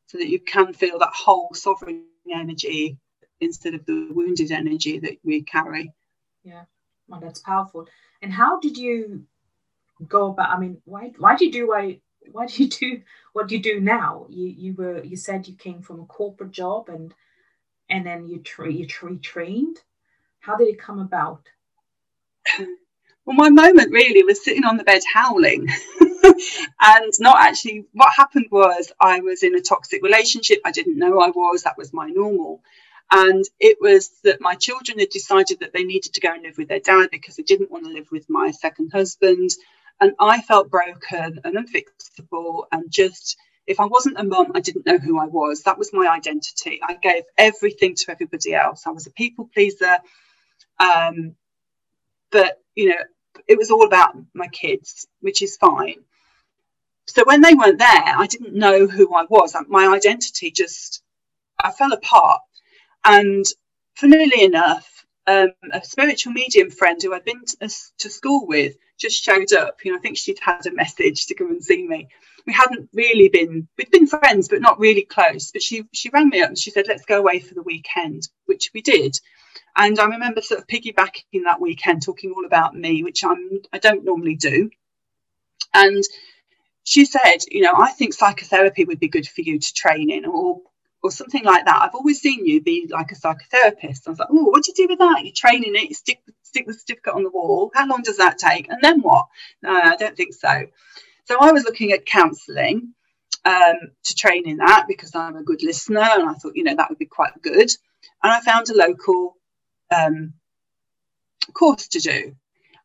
so 0.07 0.19
that 0.19 0.29
you 0.29 0.41
can 0.41 0.73
feel 0.73 0.99
that 0.99 1.13
whole 1.13 1.51
sovereign 1.53 2.05
energy 2.33 2.97
instead 3.41 3.75
of 3.75 3.85
the 3.87 4.09
wounded 4.13 4.51
energy 4.51 4.99
that 4.99 5.17
we 5.25 5.43
carry. 5.43 5.93
Yeah, 6.43 6.65
well, 7.09 7.21
that's 7.21 7.41
powerful. 7.41 7.87
And 8.23 8.33
how 8.33 8.59
did 8.61 8.77
you 8.77 9.25
go 10.09 10.31
about? 10.31 10.51
I 10.51 10.59
mean, 10.59 10.81
why 10.85 11.13
why 11.19 11.37
do 11.37 11.45
you 11.45 11.53
do 11.53 11.69
why 11.69 12.01
why 12.33 12.47
do 12.47 12.63
you 12.63 12.69
do 12.69 13.03
what 13.33 13.49
do 13.49 13.57
you 13.57 13.63
do 13.63 13.81
now? 13.81 14.27
You 14.29 14.47
you 14.47 14.75
were 14.75 15.03
you 15.03 15.17
said 15.17 15.47
you 15.47 15.55
came 15.55 15.83
from 15.83 16.01
a 16.01 16.07
corporate 16.07 16.53
job 16.53 16.89
and 16.89 17.15
and 17.91 18.07
then 18.07 18.27
you 18.29 18.41
tra- 18.41 18.71
you 18.73 18.87
trained. 18.87 19.79
How 20.41 20.57
did 20.57 20.69
it 20.69 20.79
come 20.81 20.99
about? 21.01 21.49
Well, 23.25 23.37
my 23.37 23.51
moment 23.51 23.93
really 23.93 24.23
was 24.23 24.45
sitting 24.45 24.65
on 24.65 24.77
the 24.77 24.85
bed 24.85 25.03
howling. 25.13 25.69
and 26.81 27.13
not 27.19 27.41
actually 27.41 27.87
what 27.93 28.13
happened 28.15 28.47
was 28.51 28.93
I 29.01 29.21
was 29.21 29.43
in 29.43 29.57
a 29.57 29.61
toxic 29.61 30.03
relationship. 30.03 30.61
I 30.65 30.71
didn't 30.71 30.99
know 30.99 31.21
I 31.21 31.31
was, 31.31 31.63
that 31.63 31.79
was 31.79 31.93
my 31.93 32.09
normal. 32.09 32.63
And 33.11 33.45
it 33.61 33.79
was 33.81 34.11
that 34.25 34.41
my 34.41 34.55
children 34.55 34.99
had 34.99 35.11
decided 35.11 35.61
that 35.61 35.73
they 35.73 35.85
needed 35.85 36.15
to 36.15 36.21
go 36.21 36.33
and 36.33 36.43
live 36.43 36.59
with 36.59 36.69
their 36.69 36.81
dad 36.81 37.09
because 37.11 37.37
they 37.37 37.43
didn't 37.43 37.71
want 37.71 37.85
to 37.85 37.93
live 37.93 38.11
with 38.11 38.29
my 38.29 38.53
second 38.53 38.91
husband. 38.93 39.51
And 40.01 40.13
I 40.21 40.41
felt 40.43 40.71
broken 40.71 41.41
and 41.45 41.57
unfixable 41.57 42.65
and 42.73 42.91
just 42.91 43.37
if 43.67 43.81
I 43.81 43.87
wasn't 43.87 44.19
a 44.19 44.25
mum, 44.25 44.53
I 44.55 44.61
didn't 44.61 44.87
know 44.87 44.99
who 44.99 45.19
I 45.19 45.27
was. 45.27 45.63
That 45.63 45.79
was 45.79 45.93
my 45.93 46.07
identity. 46.09 46.81
I 46.83 46.95
gave 46.95 47.25
everything 47.37 47.95
to 47.97 48.13
everybody 48.13 48.55
else. 48.55 48.87
I 48.87 48.91
was 48.91 49.07
a 49.07 49.11
people 49.11 49.51
pleaser. 49.53 49.99
Um, 50.79 51.35
but, 52.31 52.63
you 52.75 52.91
know, 52.91 53.03
it 53.49 53.59
was 53.59 53.71
all 53.71 53.87
about 53.87 54.17
my 54.35 54.49
kids, 54.49 55.07
which 55.21 55.43
is 55.43 55.57
fine. 55.57 55.97
So 57.07 57.25
when 57.25 57.41
they 57.41 57.55
weren't 57.55 57.79
there, 57.79 57.89
I 57.89 58.27
didn't 58.27 58.55
know 58.55 58.87
who 58.87 59.15
I 59.15 59.25
was. 59.29 59.57
My 59.69 59.87
identity 59.89 60.51
just, 60.51 61.03
I 61.59 61.71
fell 61.71 61.93
apart. 61.93 62.41
And 63.05 63.45
funnily 63.95 64.43
enough, 64.43 65.07
um, 65.27 65.51
a 65.73 65.83
spiritual 65.85 66.33
medium 66.33 66.71
friend 66.71 67.01
who 67.03 67.15
I'd 67.15 67.25
been 67.25 67.45
to, 67.45 67.71
to, 67.99 68.11
school 68.11 68.47
with 68.47 68.77
just 68.99 69.23
showed 69.23 69.53
up. 69.53 69.79
You 69.85 69.93
know, 69.93 69.99
I 69.99 70.01
think 70.01 70.17
she'd 70.17 70.39
had 70.41 70.67
a 70.67 70.73
message 70.73 71.27
to 71.27 71.35
come 71.35 71.51
and 71.51 71.65
see 71.65 71.87
me. 71.87 72.09
We 72.47 72.53
hadn't 72.53 72.91
really 72.93 73.29
been, 73.29 73.69
we'd 73.77 73.91
been 73.91 74.07
friends, 74.07 74.49
but 74.49 74.61
not 74.61 74.79
really 74.79 75.03
close. 75.03 75.51
But 75.51 75.63
she 75.63 75.85
she 75.93 76.11
rang 76.11 76.29
me 76.29 76.43
up 76.43 76.49
and 76.49 76.59
she 76.59 76.71
said, 76.71 76.87
let's 76.89 77.05
go 77.05 77.19
away 77.19 77.41
for 77.41 77.55
the 77.55 77.63
weekend, 77.63 78.29
which 78.47 78.71
we 78.73 78.83
did. 78.83 79.19
And 79.77 79.99
I 79.99 80.05
remember 80.07 80.41
sort 80.41 80.61
of 80.61 80.67
piggybacking 80.67 81.45
that 81.45 81.61
weekend, 81.61 82.03
talking 82.03 82.33
all 82.37 82.47
about 82.47 82.75
me, 82.75 83.03
which 83.03 83.25
I'm 83.25 83.61
I 83.73 83.79
don't 83.79 84.05
normally 84.05 84.37
do. 84.37 84.71
And 85.75 86.03
she 86.85 87.05
said, 87.05 87.39
you 87.51 87.63
know, 87.63 87.75
I 87.77 87.91
think 87.91 88.15
psychotherapy 88.15 88.85
would 88.85 89.01
be 89.01 89.09
good 89.09 89.29
for 89.29 89.43
you 89.43 89.59
to 89.59 89.75
train 89.75 90.11
in, 90.11 90.25
or 90.25 90.61
or 91.03 91.11
something 91.11 91.45
like 91.45 91.65
that. 91.65 91.83
I've 91.83 91.95
always 91.95 92.21
seen 92.21 92.47
you 92.47 92.63
be 92.63 92.89
like 92.91 93.13
a 93.13 93.17
psychotherapist. 93.17 94.07
I 94.07 94.11
was 94.11 94.19
like, 94.19 94.29
oh, 94.31 94.45
what 94.45 94.65
do 94.65 94.73
you 94.73 94.87
do 94.87 94.93
with 94.93 94.99
that? 94.99 95.25
You're 95.25 95.33
training 95.35 95.75
it, 95.75 95.89
you 95.89 95.95
stick, 95.95 96.21
stick 96.43 96.67
the 96.67 96.75
certificate 96.75 97.15
on 97.15 97.23
the 97.23 97.31
wall. 97.31 97.71
How 97.75 97.87
long 97.87 98.03
does 98.03 98.17
that 98.19 98.39
take? 98.39 98.69
And 98.71 98.81
then 98.83 99.01
what? 99.01 99.27
No, 99.63 99.71
I 99.71 99.97
don't 99.97 100.17
think 100.17 100.35
so. 100.35 100.67
So 101.27 101.37
I 101.41 101.53
was 101.53 101.65
looking 101.65 101.93
at 101.93 102.07
counselling 102.07 102.95
um, 103.45 103.77
to 104.05 104.15
train 104.15 104.49
in 104.49 104.59
that 104.59 104.87
because 104.89 105.15
I'm 105.15 105.37
a 105.37 105.43
good 105.43 105.63
listener 105.63 106.01
and 106.01 106.29
I 106.29 106.35
thought, 106.35 106.57
you 106.57 106.65
know, 106.65 106.75
that 106.75 106.89
would 106.89 106.99
be 106.99 107.07
quite 107.07 107.41
good. 107.43 107.71
And 108.23 108.33
I 108.33 108.41
found 108.41 108.69
a 108.71 108.77
local 108.77 109.37
um, 109.95 110.35
course 111.53 111.89
to 111.89 112.01
do. 112.01 112.37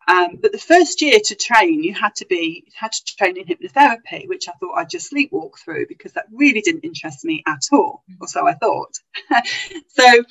Um, 0.07 0.39
but 0.41 0.51
the 0.51 0.57
first 0.57 1.01
year 1.01 1.19
to 1.25 1.35
train, 1.35 1.83
you 1.83 1.93
had 1.93 2.15
to 2.15 2.25
be 2.25 2.65
had 2.75 2.91
to 2.91 3.15
train 3.15 3.37
in 3.37 3.45
hypnotherapy, 3.45 4.27
which 4.27 4.49
I 4.49 4.53
thought 4.53 4.75
I'd 4.75 4.89
just 4.89 5.11
sleepwalk 5.11 5.59
through 5.59 5.85
because 5.87 6.13
that 6.13 6.25
really 6.31 6.61
didn't 6.61 6.83
interest 6.83 7.23
me 7.23 7.43
at 7.47 7.61
all, 7.71 8.03
or 8.19 8.27
so 8.27 8.47
I 8.47 8.53
thought. 8.53 8.97
so 9.89 10.23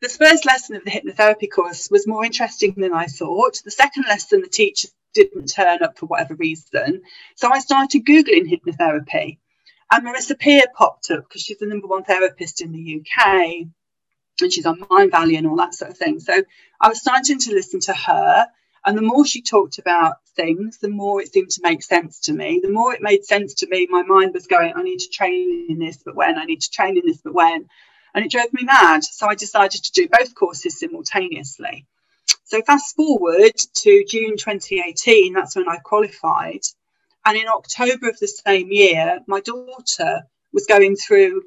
the 0.00 0.08
first 0.08 0.46
lesson 0.46 0.76
of 0.76 0.84
the 0.84 0.90
hypnotherapy 0.90 1.50
course 1.50 1.90
was 1.90 2.06
more 2.06 2.24
interesting 2.24 2.74
than 2.76 2.94
I 2.94 3.06
thought. 3.06 3.60
The 3.64 3.70
second 3.72 4.04
lesson, 4.08 4.40
the 4.40 4.48
teacher 4.48 4.88
didn't 5.14 5.46
turn 5.46 5.82
up 5.82 5.98
for 5.98 6.06
whatever 6.06 6.34
reason, 6.34 7.02
so 7.36 7.50
I 7.52 7.60
started 7.60 8.04
googling 8.04 8.50
hypnotherapy, 8.50 9.38
and 9.90 10.06
Marissa 10.06 10.38
Peer 10.38 10.64
popped 10.74 11.10
up 11.10 11.28
because 11.28 11.42
she's 11.42 11.58
the 11.58 11.66
number 11.66 11.86
one 11.86 12.04
therapist 12.04 12.60
in 12.60 12.72
the 12.72 13.00
UK. 13.00 13.66
And 14.40 14.50
she's 14.50 14.64
on 14.64 14.80
Mindvalley 14.80 15.36
and 15.36 15.46
all 15.46 15.56
that 15.56 15.74
sort 15.74 15.90
of 15.90 15.98
thing. 15.98 16.18
So 16.18 16.32
I 16.80 16.88
was 16.88 16.98
starting 16.98 17.38
to 17.40 17.52
listen 17.52 17.80
to 17.80 17.92
her 17.92 18.46
and 18.84 18.98
the 18.98 19.02
more 19.02 19.24
she 19.24 19.42
talked 19.42 19.78
about 19.78 20.16
things, 20.34 20.78
the 20.78 20.88
more 20.88 21.20
it 21.22 21.32
seemed 21.32 21.50
to 21.50 21.62
make 21.62 21.82
sense 21.82 22.20
to 22.20 22.32
me. 22.32 22.60
The 22.62 22.70
more 22.70 22.92
it 22.92 23.02
made 23.02 23.24
sense 23.24 23.54
to 23.54 23.68
me, 23.68 23.86
my 23.88 24.02
mind 24.02 24.34
was 24.34 24.46
going, 24.46 24.72
I 24.74 24.82
need 24.82 24.98
to 24.98 25.08
train 25.08 25.66
in 25.68 25.78
this, 25.78 26.02
but 26.04 26.16
when? 26.16 26.36
I 26.36 26.44
need 26.44 26.62
to 26.62 26.70
train 26.70 26.96
in 26.96 27.06
this, 27.06 27.20
but 27.22 27.34
when? 27.34 27.68
And 28.14 28.24
it 28.24 28.32
drove 28.32 28.52
me 28.52 28.64
mad. 28.64 29.04
So 29.04 29.28
I 29.28 29.36
decided 29.36 29.84
to 29.84 29.92
do 29.92 30.08
both 30.08 30.34
courses 30.34 30.80
simultaneously. 30.80 31.86
So 32.44 32.62
fast 32.62 32.96
forward 32.96 33.54
to 33.82 34.04
June 34.08 34.36
2018, 34.36 35.32
that's 35.32 35.56
when 35.56 35.68
I 35.68 35.78
qualified. 35.78 36.60
And 37.24 37.36
in 37.36 37.48
October 37.48 38.08
of 38.08 38.18
the 38.18 38.28
same 38.28 38.68
year, 38.70 39.20
my 39.26 39.40
daughter 39.40 40.22
was 40.52 40.66
going 40.66 40.96
through 40.96 41.42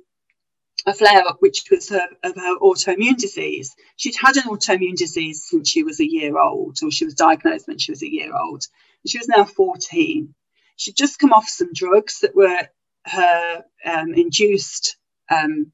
a 0.85 0.93
flare 0.93 1.27
up, 1.27 1.37
which 1.39 1.63
was 1.69 1.89
her, 1.89 2.07
of 2.23 2.35
her 2.35 2.57
autoimmune 2.59 3.17
disease. 3.17 3.75
She'd 3.97 4.15
had 4.19 4.37
an 4.37 4.43
autoimmune 4.43 4.95
disease 4.95 5.45
since 5.47 5.69
she 5.69 5.83
was 5.83 5.99
a 5.99 6.09
year 6.09 6.37
old, 6.37 6.77
or 6.83 6.91
she 6.91 7.05
was 7.05 7.15
diagnosed 7.15 7.67
when 7.67 7.79
she 7.79 7.91
was 7.91 8.03
a 8.03 8.11
year 8.11 8.31
old. 8.35 8.63
She 9.05 9.17
was 9.17 9.27
now 9.27 9.43
14. 9.43 10.33
She'd 10.77 10.95
just 10.95 11.19
come 11.19 11.33
off 11.33 11.47
some 11.47 11.73
drugs 11.73 12.19
that 12.19 12.35
were 12.35 12.67
her 13.05 13.63
um, 13.85 14.13
induced 14.13 14.97
um, 15.29 15.71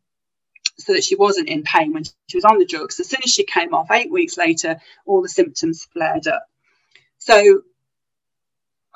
so 0.82 0.94
that 0.94 1.04
she 1.04 1.16
wasn't 1.16 1.50
in 1.50 1.64
pain 1.64 1.94
when 1.94 2.04
she 2.04 2.38
was 2.38 2.46
on 2.46 2.60
the 2.60 2.66
drugs. 2.66 3.00
As 3.00 3.10
soon 3.10 3.22
as 3.24 3.32
she 3.32 3.44
came 3.44 3.74
off, 3.74 3.92
eight 3.92 4.12
weeks 4.12 4.38
later, 4.38 4.80
all 5.06 5.22
the 5.22 5.30
symptoms 5.30 5.86
flared 5.94 6.28
up. 6.28 6.48
So 7.18 7.62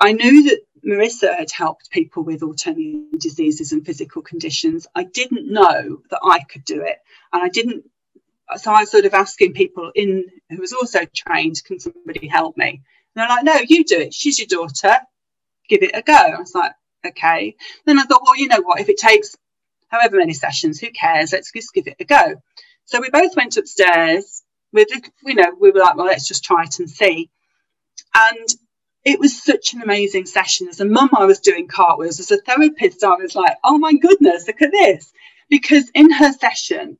I 0.00 0.12
knew 0.12 0.44
that 0.44 0.60
Marissa 0.84 1.36
had 1.36 1.50
helped 1.50 1.90
people 1.90 2.22
with 2.22 2.42
autoimmune 2.42 3.18
diseases 3.18 3.72
and 3.72 3.84
physical 3.84 4.22
conditions. 4.22 4.86
I 4.94 5.04
didn't 5.04 5.50
know 5.50 6.02
that 6.10 6.20
I 6.22 6.40
could 6.40 6.64
do 6.64 6.82
it. 6.82 6.98
And 7.32 7.42
I 7.42 7.48
didn't, 7.48 7.84
so 8.56 8.72
I 8.72 8.80
was 8.80 8.90
sort 8.90 9.04
of 9.04 9.14
asking 9.14 9.54
people 9.54 9.90
in 9.94 10.26
who 10.50 10.58
was 10.58 10.72
also 10.72 11.00
trained, 11.14 11.62
can 11.64 11.80
somebody 11.80 12.28
help 12.28 12.56
me? 12.56 12.68
And 12.68 12.80
they're 13.14 13.28
like, 13.28 13.44
no, 13.44 13.56
you 13.66 13.84
do 13.84 13.98
it. 13.98 14.14
She's 14.14 14.38
your 14.38 14.46
daughter. 14.46 14.96
Give 15.68 15.82
it 15.82 15.90
a 15.94 16.02
go. 16.02 16.12
I 16.14 16.38
was 16.38 16.54
like, 16.54 16.72
okay. 17.04 17.56
Then 17.84 17.98
I 17.98 18.04
thought, 18.04 18.22
well, 18.22 18.36
you 18.36 18.48
know 18.48 18.60
what? 18.60 18.80
If 18.80 18.88
it 18.88 18.98
takes 18.98 19.36
however 19.88 20.18
many 20.18 20.32
sessions, 20.32 20.80
who 20.80 20.90
cares? 20.90 21.32
Let's 21.32 21.52
just 21.52 21.72
give 21.72 21.86
it 21.86 21.96
a 22.00 22.04
go. 22.04 22.42
So 22.84 23.00
we 23.00 23.10
both 23.10 23.36
went 23.36 23.56
upstairs 23.56 24.42
with, 24.72 24.88
you 25.24 25.34
know, 25.34 25.54
we 25.60 25.70
were 25.70 25.80
like, 25.80 25.96
well, 25.96 26.06
let's 26.06 26.28
just 26.28 26.44
try 26.44 26.64
it 26.64 26.78
and 26.78 26.88
see. 26.88 27.30
And 28.14 28.48
it 29.04 29.20
was 29.20 29.42
such 29.42 29.72
an 29.72 29.82
amazing 29.82 30.26
session. 30.26 30.68
As 30.68 30.80
a 30.80 30.84
mum, 30.84 31.10
I 31.16 31.24
was 31.26 31.40
doing 31.40 31.68
cartwheels. 31.68 32.20
As 32.20 32.30
a 32.30 32.38
therapist, 32.38 33.04
I 33.04 33.14
was 33.14 33.34
like, 33.34 33.56
oh 33.64 33.78
my 33.78 33.94
goodness, 33.94 34.46
look 34.46 34.62
at 34.62 34.72
this. 34.72 35.12
Because 35.48 35.90
in 35.94 36.10
her 36.10 36.32
session, 36.32 36.98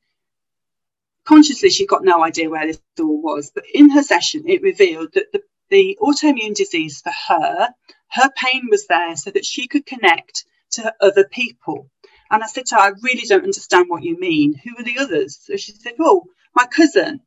consciously, 1.25 1.71
she 1.71 1.87
got 1.87 2.05
no 2.05 2.23
idea 2.23 2.49
where 2.49 2.67
this 2.67 2.81
all 3.01 3.21
was, 3.21 3.51
but 3.55 3.65
in 3.75 3.91
her 3.91 4.03
session, 4.03 4.45
it 4.47 4.63
revealed 4.63 5.13
that 5.15 5.33
the, 5.33 5.43
the 5.69 5.99
autoimmune 6.01 6.55
disease 6.55 7.01
for 7.01 7.13
her, 7.29 7.69
her 8.13 8.31
pain 8.37 8.69
was 8.71 8.87
there 8.87 9.17
so 9.17 9.31
that 9.33 9.45
she 9.45 9.67
could 9.67 9.85
connect 9.85 10.45
to 10.71 10.95
other 11.01 11.25
people. 11.25 11.91
And 12.31 12.43
I 12.43 12.47
said 12.47 12.67
to 12.67 12.77
her, 12.77 12.81
I 12.81 12.93
really 13.03 13.27
don't 13.29 13.45
understand 13.45 13.87
what 13.89 14.03
you 14.03 14.19
mean. 14.19 14.55
Who 14.65 14.79
are 14.79 14.85
the 14.85 14.99
others? 14.99 15.39
So 15.43 15.57
she 15.57 15.73
said, 15.73 15.95
Oh, 16.01 16.25
my 16.55 16.67
cousin, 16.67 17.21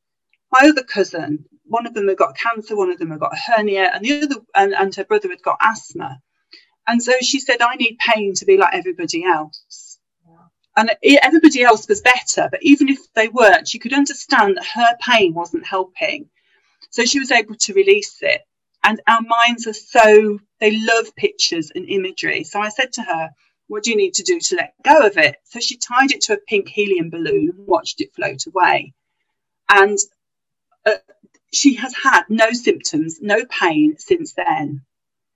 my 0.52 0.68
other 0.70 0.84
cousin, 0.84 1.46
one 1.66 1.86
of 1.86 1.94
them 1.94 2.08
had 2.08 2.18
got 2.18 2.38
cancer, 2.38 2.76
one 2.76 2.92
of 2.92 3.00
them 3.00 3.12
had 3.12 3.20
got 3.20 3.38
hernia, 3.38 3.92
and 3.94 4.04
the 4.04 4.24
other 4.24 4.36
and, 4.56 4.74
and 4.74 4.96
her 4.96 5.06
brother 5.06 5.30
had 5.30 5.42
got 5.42 5.60
asthma. 5.62 6.20
And 6.88 7.02
so 7.02 7.14
she 7.22 7.40
said, 7.40 7.62
I 7.62 7.76
need 7.76 7.98
pain 8.00 8.34
to 8.36 8.46
be 8.46 8.58
like 8.58 8.74
everybody 8.74 9.24
else. 9.24 10.00
And 10.76 10.92
everybody 11.04 11.62
else 11.64 11.88
was 11.88 12.02
better, 12.02 12.48
but 12.50 12.64
even 12.64 12.90
if 12.90 13.00
they 13.14 13.28
weren't, 13.28 13.68
she 13.68 13.80
could 13.80 13.94
understand 13.94 14.58
that 14.58 14.66
her 14.66 14.98
pain 15.02 15.34
wasn't 15.34 15.66
helping. 15.66 16.30
So 16.92 17.06
she 17.06 17.20
was 17.20 17.32
able 17.32 17.56
to 17.56 17.74
release 17.74 18.18
it. 18.22 18.42
And 18.84 19.02
our 19.08 19.22
minds 19.22 19.68
are 19.68 19.74
so, 19.74 20.40
they 20.60 20.78
love 20.78 21.16
pictures 21.16 21.72
and 21.76 21.90
imagery. 21.90 22.44
So 22.46 22.62
I 22.62 22.70
said 22.70 22.94
to 22.94 23.02
her, 23.04 23.30
What 23.70 23.84
do 23.84 23.92
you 23.92 23.98
need 23.98 24.16
to 24.16 24.24
do 24.24 24.40
to 24.40 24.56
let 24.56 24.74
go 24.84 25.06
of 25.06 25.18
it? 25.18 25.36
So 25.44 25.60
she 25.60 25.78
tied 25.78 26.12
it 26.12 26.22
to 26.22 26.34
a 26.34 26.38
pink 26.38 26.68
helium 26.68 27.12
balloon 27.12 27.52
and 27.56 27.68
watched 27.68 28.02
it 28.02 28.16
float 28.16 28.48
away. 28.48 28.94
And 29.70 29.96
uh, 30.88 30.96
she 31.54 31.76
has 31.76 31.94
had 31.94 32.24
no 32.30 32.52
symptoms, 32.52 33.20
no 33.22 33.46
pain 33.46 33.96
since 34.00 34.34
then. 34.34 34.82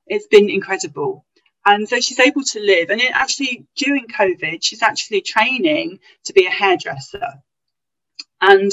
It's 0.08 0.26
been 0.26 0.50
incredible. 0.50 1.24
And 1.64 1.88
so 1.88 2.00
she's 2.00 2.20
able 2.20 2.44
to 2.44 2.60
live. 2.60 2.90
And 2.90 3.00
it 3.00 3.12
actually, 3.14 3.68
during 3.76 4.08
COVID, 4.08 4.64
she's 4.64 4.82
actually 4.82 5.22
training 5.22 6.00
to 6.26 6.34
be 6.34 6.48
a 6.48 6.50
hairdresser. 6.50 7.44
And 8.42 8.72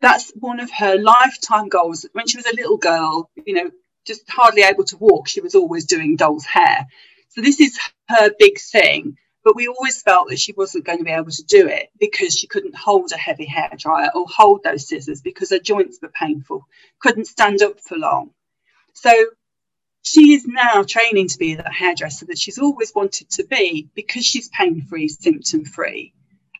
that's 0.00 0.32
one 0.34 0.60
of 0.60 0.70
her 0.70 0.96
lifetime 0.96 1.68
goals. 1.68 2.06
When 2.12 2.26
she 2.26 2.38
was 2.38 2.46
a 2.46 2.56
little 2.56 2.78
girl, 2.78 3.30
you 3.46 3.52
know, 3.52 3.70
just 4.06 4.22
hardly 4.30 4.62
able 4.62 4.84
to 4.84 4.96
walk, 4.96 5.28
she 5.28 5.42
was 5.42 5.54
always 5.54 5.84
doing 5.84 6.16
doll's 6.16 6.46
hair. 6.46 6.86
So 7.30 7.40
this 7.40 7.60
is 7.60 7.78
her 8.08 8.30
big 8.38 8.58
thing. 8.58 9.16
But 9.44 9.56
we 9.56 9.68
always 9.68 10.02
felt 10.02 10.28
that 10.28 10.38
she 10.38 10.52
wasn't 10.52 10.84
going 10.84 10.98
to 10.98 11.04
be 11.04 11.10
able 11.10 11.30
to 11.30 11.44
do 11.44 11.68
it 11.68 11.88
because 11.98 12.34
she 12.34 12.48
couldn't 12.48 12.74
hold 12.74 13.12
a 13.12 13.16
heavy 13.16 13.46
hair 13.46 13.70
dryer 13.78 14.10
or 14.14 14.26
hold 14.28 14.62
those 14.62 14.86
scissors 14.86 15.22
because 15.22 15.50
her 15.50 15.58
joints 15.58 15.98
were 16.02 16.10
painful, 16.10 16.66
couldn't 17.00 17.26
stand 17.26 17.62
up 17.62 17.80
for 17.80 17.96
long. 17.96 18.30
So 18.94 19.10
she 20.02 20.34
is 20.34 20.44
now 20.46 20.82
training 20.82 21.28
to 21.28 21.38
be 21.38 21.54
the 21.54 21.70
hairdresser 21.70 22.26
that 22.26 22.38
she's 22.38 22.58
always 22.58 22.92
wanted 22.94 23.30
to 23.30 23.44
be 23.44 23.88
because 23.94 24.24
she's 24.24 24.48
pain 24.48 24.82
free, 24.82 25.08
symptom 25.08 25.64
free. 25.64 26.12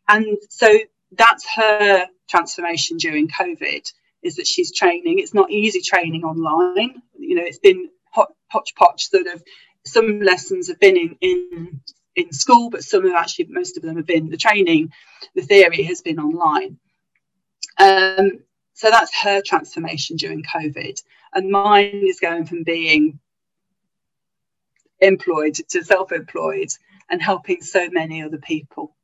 And 0.08 0.38
so 0.48 0.78
that's 1.12 1.46
her 1.56 2.06
transformation 2.28 2.96
during 2.96 3.28
COVID 3.28 3.92
is 4.22 4.37
that 4.37 4.46
she's 4.46 4.75
training. 4.75 5.18
It's 5.18 5.34
not 5.34 5.50
easy 5.50 5.80
training 5.80 6.25
online. 6.25 7.02
You 7.18 7.37
know, 7.37 7.44
it's 7.44 7.58
been 7.58 7.88
hot, 8.12 8.32
hodgepodge 8.50 9.02
sort 9.02 9.26
of 9.26 9.42
some 9.92 10.21
lessons 10.21 10.68
have 10.68 10.78
been 10.80 10.97
in, 10.97 11.16
in 11.21 11.80
in 12.18 12.33
school, 12.33 12.68
but 12.68 12.83
some 12.83 13.04
have 13.04 13.14
actually, 13.14 13.47
most 13.49 13.76
of 13.76 13.83
them 13.83 13.97
have 13.97 14.07
been 14.07 14.28
the 14.28 14.37
training, 14.37 14.92
the 15.35 15.42
theory 15.42 15.85
has 15.85 16.02
been 16.02 16.18
online. 16.18 16.78
Um, 17.78 18.40
so 18.75 18.90
that's 18.90 19.14
her 19.23 19.40
transformation 19.40 20.16
during 20.16 20.42
COVID. 20.42 21.00
And 21.33 21.50
mine 21.50 22.02
is 22.04 22.21
going 22.21 22.47
from 22.47 22.64
being 22.64 23.21
employed 25.00 25.54
to 25.54 25.85
self 25.85 26.11
employed 26.11 26.68
and 27.09 27.23
helping 27.23 27.62
so 27.62 27.88
many 27.88 28.23
other 28.23 28.38
people. 28.38 28.97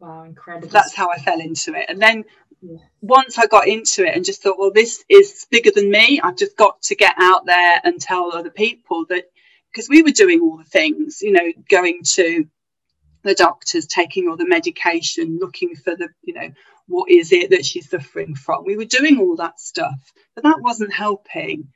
Wow, 0.00 0.24
incredible. 0.24 0.68
That's 0.68 0.94
how 0.94 1.10
I 1.10 1.18
fell 1.18 1.40
into 1.40 1.74
it. 1.74 1.86
And 1.88 2.02
then 2.02 2.24
yeah. 2.60 2.78
once 3.00 3.38
I 3.38 3.46
got 3.46 3.68
into 3.68 4.04
it 4.04 4.14
and 4.14 4.24
just 4.24 4.42
thought, 4.42 4.58
well, 4.58 4.72
this 4.72 5.04
is 5.08 5.46
bigger 5.50 5.70
than 5.74 5.90
me, 5.90 6.20
I've 6.20 6.36
just 6.36 6.56
got 6.56 6.82
to 6.82 6.96
get 6.96 7.14
out 7.16 7.46
there 7.46 7.80
and 7.84 8.00
tell 8.00 8.32
other 8.34 8.50
people 8.50 9.06
that 9.08 9.30
because 9.76 9.90
we 9.90 10.02
were 10.02 10.10
doing 10.10 10.40
all 10.40 10.56
the 10.56 10.64
things, 10.64 11.20
you 11.20 11.32
know, 11.32 11.52
going 11.68 12.00
to 12.02 12.46
the 13.24 13.34
doctors, 13.34 13.86
taking 13.86 14.26
all 14.26 14.36
the 14.38 14.48
medication, 14.48 15.38
looking 15.38 15.76
for 15.76 15.94
the, 15.94 16.08
you 16.22 16.32
know, 16.32 16.50
what 16.88 17.10
is 17.10 17.30
it 17.30 17.50
that 17.50 17.66
she's 17.66 17.90
suffering 17.90 18.34
from. 18.34 18.64
We 18.64 18.78
were 18.78 18.86
doing 18.86 19.18
all 19.18 19.36
that 19.36 19.60
stuff, 19.60 20.00
but 20.34 20.44
that 20.44 20.62
wasn't 20.62 20.94
helping. 20.94 21.68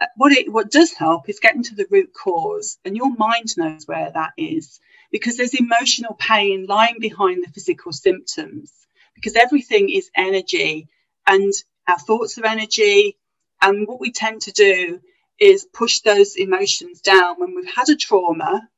Uh, 0.00 0.06
what 0.16 0.30
it 0.30 0.52
what 0.52 0.70
does 0.70 0.92
help 0.92 1.28
is 1.28 1.40
getting 1.40 1.64
to 1.64 1.74
the 1.74 1.86
root 1.90 2.10
cause, 2.14 2.78
and 2.84 2.96
your 2.96 3.12
mind 3.16 3.56
knows 3.56 3.86
where 3.86 4.12
that 4.12 4.30
is 4.36 4.78
because 5.10 5.36
there's 5.36 5.54
emotional 5.54 6.14
pain 6.14 6.66
lying 6.68 7.00
behind 7.00 7.42
the 7.42 7.50
physical 7.50 7.92
symptoms. 7.92 8.72
Because 9.16 9.34
everything 9.34 9.88
is 9.90 10.10
energy, 10.14 10.86
and 11.26 11.52
our 11.88 11.98
thoughts 11.98 12.38
are 12.38 12.46
energy, 12.46 13.16
and 13.60 13.88
what 13.88 13.98
we 13.98 14.12
tend 14.12 14.42
to 14.42 14.52
do 14.52 15.00
is 15.38 15.66
push 15.72 16.00
those 16.00 16.36
emotions 16.36 17.00
down 17.00 17.36
when 17.38 17.54
we've 17.54 17.74
had 17.74 17.88
a 17.88 17.96
trauma 17.96 18.68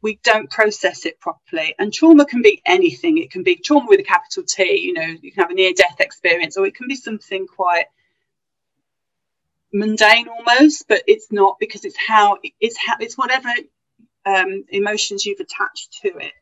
we 0.00 0.18
don't 0.22 0.50
process 0.50 1.06
it 1.06 1.20
properly. 1.20 1.74
And 1.78 1.92
trauma 1.92 2.24
can 2.24 2.42
be 2.42 2.62
anything. 2.64 3.18
It 3.18 3.30
can 3.30 3.42
be 3.42 3.56
trauma 3.56 3.86
with 3.88 4.00
a 4.00 4.04
capital 4.04 4.44
T, 4.44 4.80
you 4.80 4.92
know, 4.92 5.02
you 5.20 5.32
can 5.32 5.42
have 5.42 5.50
a 5.50 5.54
near 5.54 5.72
death 5.72 5.96
experience, 6.00 6.56
or 6.56 6.66
it 6.66 6.74
can 6.74 6.88
be 6.88 6.94
something 6.94 7.46
quite 7.46 7.86
mundane 9.72 10.28
almost, 10.28 10.86
but 10.88 11.02
it's 11.06 11.32
not 11.32 11.56
because 11.58 11.84
it's 11.84 11.96
how 11.96 12.38
it's 12.60 12.76
how 12.78 12.94
it's 13.00 13.18
whatever 13.18 13.50
um, 14.24 14.64
emotions 14.68 15.26
you've 15.26 15.40
attached 15.40 15.98
to 16.02 16.08
it. 16.18 16.32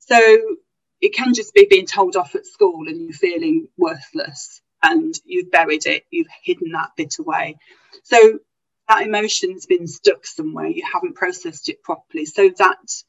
So 0.00 0.56
it 1.00 1.14
can 1.14 1.34
just 1.34 1.54
be 1.54 1.66
being 1.68 1.86
told 1.86 2.16
off 2.16 2.34
at 2.34 2.46
school 2.46 2.88
and 2.88 3.00
you're 3.00 3.12
feeling 3.12 3.68
worthless 3.76 4.60
and 4.82 5.14
you've 5.24 5.50
buried 5.50 5.86
it, 5.86 6.04
you've 6.10 6.26
hidden 6.42 6.72
that 6.72 6.90
bit 6.96 7.18
away. 7.18 7.56
So 8.02 8.40
that 8.88 9.06
emotion's 9.06 9.66
been 9.66 9.86
stuck 9.86 10.26
somewhere, 10.26 10.66
you 10.66 10.82
haven't 10.90 11.16
processed 11.16 11.68
it 11.68 11.82
properly. 11.82 12.26
So 12.26 12.50
that 12.58 13.02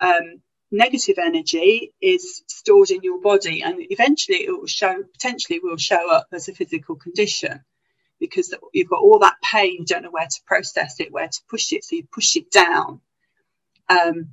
um, 0.00 0.40
negative 0.70 1.18
energy 1.18 1.92
is 2.00 2.42
stored 2.46 2.90
in 2.90 3.00
your 3.02 3.20
body 3.20 3.62
and 3.62 3.76
eventually 3.90 4.44
it 4.44 4.50
will 4.50 4.66
show, 4.66 5.02
potentially 5.12 5.60
will 5.62 5.76
show 5.76 6.10
up 6.10 6.28
as 6.32 6.48
a 6.48 6.54
physical 6.54 6.96
condition 6.96 7.62
because 8.20 8.54
you've 8.72 8.90
got 8.90 9.00
all 9.00 9.20
that 9.20 9.36
pain, 9.42 9.76
you 9.80 9.84
don't 9.84 10.02
know 10.02 10.10
where 10.10 10.26
to 10.26 10.40
process 10.46 10.98
it, 11.00 11.12
where 11.12 11.28
to 11.28 11.40
push 11.48 11.72
it, 11.72 11.84
so 11.84 11.96
you 11.96 12.04
push 12.12 12.36
it 12.36 12.50
down. 12.50 13.00
Um, 13.88 14.30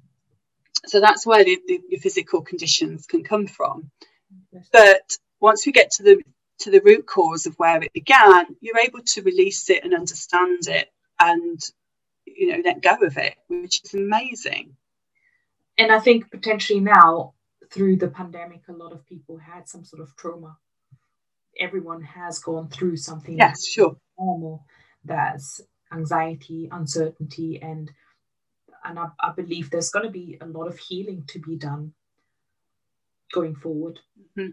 so 0.87 0.99
that's 0.99 1.25
where 1.25 1.43
the, 1.43 1.59
the, 1.67 1.81
your 1.89 2.01
physical 2.01 2.41
conditions 2.41 3.05
can 3.05 3.23
come 3.23 3.47
from. 3.47 3.91
But 4.71 5.17
once 5.39 5.65
we 5.65 5.71
get 5.71 5.91
to 5.91 6.03
the 6.03 6.21
to 6.59 6.71
the 6.71 6.81
root 6.81 7.05
cause 7.05 7.45
of 7.45 7.55
where 7.55 7.81
it 7.81 7.93
began, 7.93 8.45
you're 8.61 8.79
able 8.79 9.01
to 9.01 9.21
release 9.21 9.69
it 9.69 9.83
and 9.83 9.93
understand 9.93 10.67
it 10.67 10.91
and 11.19 11.59
you 12.25 12.51
know 12.51 12.61
let 12.63 12.81
go 12.81 12.95
of 13.05 13.17
it, 13.17 13.35
which 13.49 13.81
is 13.83 13.93
amazing. 13.93 14.75
And 15.77 15.91
I 15.91 15.99
think 15.99 16.31
potentially 16.31 16.79
now 16.79 17.33
through 17.71 17.97
the 17.97 18.07
pandemic, 18.07 18.61
a 18.69 18.73
lot 18.73 18.93
of 18.93 19.05
people 19.05 19.37
had 19.37 19.67
some 19.67 19.83
sort 19.83 20.01
of 20.01 20.15
trauma. 20.15 20.57
Everyone 21.59 22.01
has 22.01 22.39
gone 22.39 22.69
through 22.69 22.97
something. 22.97 23.37
Yes, 23.37 23.65
sure. 23.67 23.97
Normal. 24.17 24.65
There's 25.03 25.61
anxiety, 25.91 26.69
uncertainty, 26.71 27.59
and 27.61 27.91
and 28.83 28.99
I, 28.99 29.07
I 29.19 29.31
believe 29.35 29.69
there's 29.69 29.89
going 29.89 30.05
to 30.05 30.11
be 30.11 30.37
a 30.39 30.45
lot 30.45 30.67
of 30.67 30.77
healing 30.77 31.23
to 31.29 31.39
be 31.39 31.57
done 31.57 31.93
going 33.33 33.55
forward. 33.55 33.99
Mm-hmm. 34.19 34.51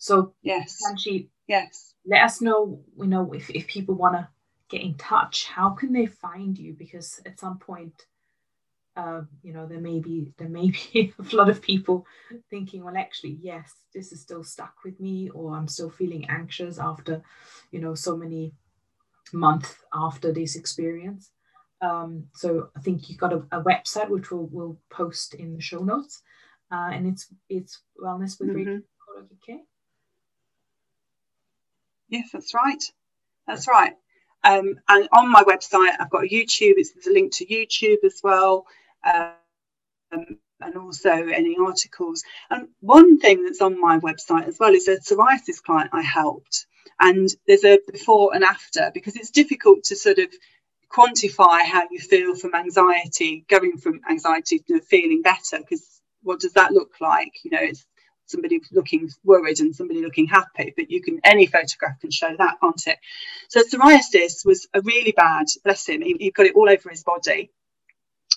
So 0.00 0.32
yes, 0.42 0.80
yes, 1.46 1.94
let 2.06 2.22
us 2.22 2.40
know. 2.40 2.80
You 2.96 3.06
know, 3.06 3.32
if, 3.34 3.50
if 3.50 3.66
people 3.66 3.94
want 3.94 4.14
to 4.14 4.28
get 4.70 4.80
in 4.80 4.94
touch, 4.94 5.44
how 5.44 5.70
can 5.70 5.92
they 5.92 6.06
find 6.06 6.58
you? 6.58 6.72
Because 6.72 7.20
at 7.26 7.38
some 7.38 7.58
point, 7.58 8.06
uh, 8.96 9.20
you 9.42 9.52
know, 9.52 9.66
there 9.66 9.80
may 9.80 10.00
be 10.00 10.32
there 10.38 10.48
may 10.48 10.70
be 10.92 11.12
a 11.18 11.36
lot 11.36 11.50
of 11.50 11.60
people 11.60 12.06
thinking, 12.48 12.82
well, 12.82 12.96
actually, 12.96 13.38
yes, 13.42 13.74
this 13.94 14.10
is 14.10 14.22
still 14.22 14.42
stuck 14.42 14.74
with 14.86 14.98
me, 15.00 15.28
or 15.28 15.54
I'm 15.54 15.68
still 15.68 15.90
feeling 15.90 16.24
anxious 16.30 16.78
after, 16.78 17.22
you 17.70 17.78
know, 17.78 17.94
so 17.94 18.16
many 18.16 18.54
months 19.34 19.74
after 19.92 20.32
this 20.32 20.56
experience. 20.56 21.30
Um, 21.82 22.24
so 22.34 22.70
I 22.74 22.80
think 22.80 23.10
you've 23.10 23.18
got 23.18 23.34
a, 23.34 23.42
a, 23.52 23.62
website 23.62 24.08
which 24.08 24.30
we'll, 24.30 24.48
we'll 24.50 24.78
post 24.90 25.34
in 25.34 25.54
the 25.54 25.60
show 25.60 25.80
notes, 25.80 26.22
uh, 26.72 26.88
and 26.90 27.06
it's 27.06 27.26
it's 27.50 27.82
wellness 28.02 28.40
with 28.40 28.48
mm-hmm. 28.50 28.78
Yes, 32.10 32.30
that's 32.32 32.54
right. 32.54 32.84
That's 33.48 33.68
right. 33.68 33.94
Um, 34.44 34.76
and 34.88 35.08
on 35.12 35.30
my 35.32 35.44
website, 35.44 35.94
I've 36.00 36.10
got 36.10 36.24
a 36.24 36.28
YouTube. 36.28 36.74
It's 36.78 36.94
a 37.06 37.12
link 37.12 37.34
to 37.36 37.46
YouTube 37.46 38.04
as 38.04 38.20
well, 38.24 38.66
um, 39.04 39.34
and 40.60 40.76
also 40.76 41.10
any 41.10 41.56
articles. 41.60 42.24
And 42.50 42.68
one 42.80 43.18
thing 43.20 43.44
that's 43.44 43.62
on 43.62 43.80
my 43.80 43.98
website 44.00 44.48
as 44.48 44.58
well 44.60 44.74
is 44.74 44.88
a 44.88 44.98
psoriasis 44.98 45.62
client 45.64 45.90
I 45.92 46.02
helped, 46.02 46.66
and 47.00 47.28
there's 47.46 47.64
a 47.64 47.80
before 47.92 48.34
and 48.34 48.44
after 48.44 48.90
because 48.94 49.16
it's 49.16 49.30
difficult 49.30 49.84
to 49.84 49.96
sort 49.96 50.18
of 50.18 50.28
quantify 50.92 51.62
how 51.64 51.84
you 51.90 52.00
feel 52.00 52.36
from 52.36 52.54
anxiety, 52.54 53.44
going 53.48 53.78
from 53.78 54.00
anxiety 54.10 54.60
to 54.68 54.80
feeling 54.82 55.22
better 55.22 55.58
because 55.58 55.86
what 56.22 56.40
does 56.40 56.54
that 56.54 56.72
look 56.72 56.92
like? 57.00 57.32
You 57.44 57.52
know, 57.52 57.60
it's 57.62 57.86
somebody 58.30 58.60
looking 58.72 59.10
worried 59.24 59.60
and 59.60 59.74
somebody 59.74 60.02
looking 60.02 60.26
happy, 60.26 60.72
but 60.76 60.90
you 60.90 61.02
can 61.02 61.20
any 61.24 61.46
photograph 61.46 62.00
can 62.00 62.10
show 62.10 62.34
that, 62.38 62.58
can't 62.60 62.86
it? 62.86 62.98
So 63.48 63.62
psoriasis 63.62 64.44
was 64.46 64.68
a 64.74 64.80
really 64.82 65.12
bad, 65.12 65.46
bless 65.64 65.88
him, 65.88 66.02
he, 66.02 66.16
he 66.18 66.30
got 66.30 66.46
it 66.46 66.54
all 66.54 66.68
over 66.68 66.90
his 66.90 67.02
body. 67.02 67.50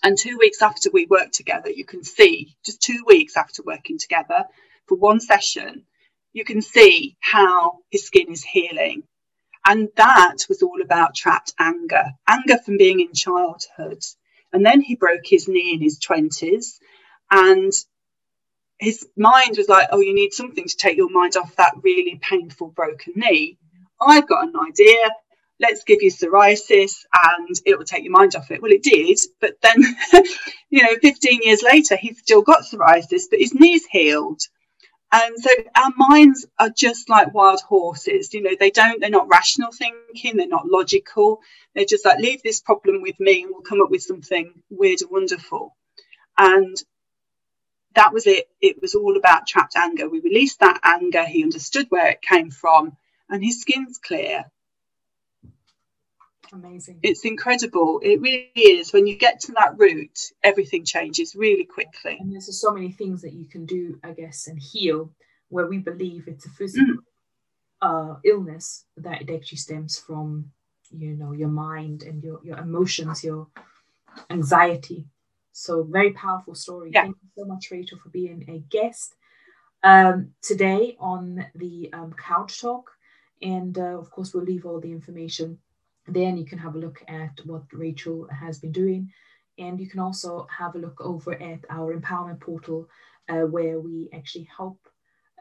And 0.04 0.18
two 0.18 0.38
weeks 0.38 0.62
after 0.62 0.90
we 0.92 1.06
worked 1.06 1.34
together, 1.34 1.70
you 1.70 1.86
can 1.86 2.04
see, 2.04 2.56
just 2.66 2.82
two 2.82 3.04
weeks 3.08 3.38
after 3.38 3.64
working 3.64 3.98
together 3.98 4.46
for 4.88 4.98
one 4.98 5.22
session, 5.22 5.86
you 6.34 6.44
can 6.44 6.62
see 6.62 7.16
how 7.22 7.80
his 7.90 8.06
skin 8.06 8.32
is 8.32 8.44
healing. 8.44 9.04
And 9.66 9.90
that 9.96 10.38
was 10.50 10.62
all 10.62 10.82
about 10.82 11.16
trapped 11.16 11.54
anger, 11.58 12.04
anger 12.28 12.58
from 12.58 12.78
being 12.78 13.00
in 13.00 13.14
childhood. 13.14 14.04
And 14.52 14.66
then 14.66 14.82
he 14.82 14.96
broke 14.96 15.26
his 15.26 15.48
knee 15.48 15.74
in 15.74 15.82
his 15.82 16.00
20s. 16.00 16.80
And 17.32 17.72
his 18.84 19.08
mind 19.18 19.58
was 19.58 19.70
like, 19.70 19.88
oh, 19.92 20.00
you 20.00 20.14
need 20.14 20.34
something 20.34 20.68
to 20.68 20.78
take 20.78 20.98
your 20.98 21.10
mind 21.10 21.36
off 21.38 21.56
that 21.56 21.76
really 21.82 22.20
painful 22.22 22.70
broken 22.70 23.14
knee. 23.16 23.58
I've 24.00 24.28
got 24.28 24.48
an 24.48 24.54
idea. 24.68 24.98
Let's 25.60 25.84
give 25.84 26.02
you 26.02 26.12
psoriasis 26.12 27.06
and 27.14 27.56
it 27.66 27.78
will 27.78 27.86
take 27.86 28.04
your 28.04 28.12
mind 28.12 28.36
off 28.36 28.52
it. 28.52 28.62
Well, 28.62 28.72
it 28.72 28.84
did. 28.84 29.20
But 29.40 29.56
then, 29.62 29.84
you 30.70 30.84
know, 30.84 30.96
15 31.02 31.42
years 31.44 31.64
later, 31.64 31.96
he's 31.96 32.20
still 32.20 32.42
got 32.42 32.64
psoriasis, 32.64 33.24
but 33.30 33.40
his 33.40 33.54
knee's 33.54 33.86
healed. 33.86 34.42
And 35.12 35.36
so 35.40 35.50
our 35.76 35.92
minds 35.96 36.46
are 36.58 36.72
just 36.76 37.08
like 37.08 37.36
wild 37.36 37.62
horses. 37.62 38.34
You 38.34 38.42
know, 38.42 38.56
they 38.60 38.72
don't, 38.72 39.00
they're 39.00 39.12
not 39.12 39.30
rational 39.30 39.72
thinking, 39.72 40.38
they're 40.38 40.48
not 40.48 40.66
logical. 40.66 41.40
They're 41.76 41.86
just 41.86 42.04
like, 42.04 42.18
leave 42.18 42.42
this 42.42 42.62
problem 42.62 43.02
with 43.04 43.20
me 43.20 43.44
and 43.44 43.52
we'll 43.54 43.62
come 43.62 43.82
up 43.82 43.92
with 43.92 44.02
something 44.02 44.52
weird 44.72 45.02
and 45.02 45.12
wonderful. 45.12 45.76
And 46.38 46.76
that 47.96 48.14
was 48.14 48.28
it. 48.28 48.50
It 48.62 48.82
was 48.82 48.96
all 48.96 49.18
about 49.18 49.48
trapped 49.48 49.76
anger. 49.76 50.10
We 50.10 50.20
released 50.20 50.60
that 50.60 50.80
anger. 50.84 51.26
He 51.26 51.44
understood 51.44 51.88
where 51.90 52.08
it 52.08 52.22
came 52.22 52.52
from, 52.52 52.98
and 53.30 53.44
his 53.44 53.62
skin's 53.62 53.98
clear. 53.98 54.46
Amazing. 56.52 57.00
It's 57.02 57.26
incredible. 57.26 58.00
It 58.04 58.22
really 58.22 58.52
is. 58.56 58.94
When 58.94 59.08
you 59.08 59.18
get 59.18 59.40
to 59.42 59.54
that 59.54 59.74
root, 59.78 60.20
everything 60.44 60.86
changes 60.86 61.36
really 61.36 61.66
quickly. 61.66 62.18
And 62.20 62.32
there's 62.32 62.60
so 62.60 62.72
many 62.72 62.92
things 62.92 63.24
that 63.24 63.34
you 63.34 63.46
can 63.46 63.66
do, 63.66 64.00
I 64.04 64.12
guess, 64.12 64.48
and 64.48 64.60
heal 64.60 65.12
where 65.50 65.66
we 65.66 65.80
believe 65.80 66.28
it's 66.28 66.46
a 66.46 66.50
physical 66.50 66.96
mm. 66.96 66.98
uh, 67.82 68.18
illness 68.24 68.86
that 68.98 69.24
it 69.24 69.34
actually 69.34 69.58
stems 69.58 69.98
from, 69.98 70.52
you 70.92 71.16
know, 71.16 71.32
your 71.32 71.50
mind 71.50 72.04
and 72.04 72.24
your, 72.24 72.40
your 72.44 72.60
emotions, 72.60 73.24
your 73.24 73.48
anxiety 74.30 75.08
so 75.54 75.84
very 75.84 76.14
powerful 76.14 76.56
story. 76.56 76.92
Yeah. 76.94 77.04
Thank 77.04 77.18
you 77.24 77.30
so 77.38 77.46
much, 77.46 77.72
Rachel, 77.72 78.00
for 78.00 78.10
being 78.10 78.46
a 78.50 78.60
guest 78.70 79.16
um, 79.84 80.32
today 80.42 80.98
on 81.00 81.46
the 81.56 81.90
um, 81.94 82.14
Couch 82.14 82.62
Talk. 82.62 82.92
And 83.42 83.78
uh, 83.78 84.00
of 84.00 84.12
course, 84.12 84.34
we'll 84.34 84.46
leave 84.46 84.66
all 84.66 84.82
the 84.82 84.92
information 84.92 85.60
there 86.08 86.30
and 86.30 86.40
you 86.40 86.46
can 86.46 86.60
have 86.60 86.76
a 86.76 86.80
look 86.80 87.04
at 87.08 87.40
what 87.46 87.64
Rachel 87.74 88.28
has 88.30 88.60
been 88.60 88.72
doing. 88.74 89.12
And 89.60 89.80
you 89.80 89.88
can 89.90 90.00
also 90.00 90.48
have 90.58 90.76
a 90.76 90.80
look 90.80 91.02
over 91.02 91.34
at 91.34 91.66
our 91.70 91.96
empowerment 91.96 92.42
portal 92.42 92.90
uh, 93.30 93.42
where 93.42 93.80
we 93.80 94.10
actually 94.14 94.50
help 94.58 94.80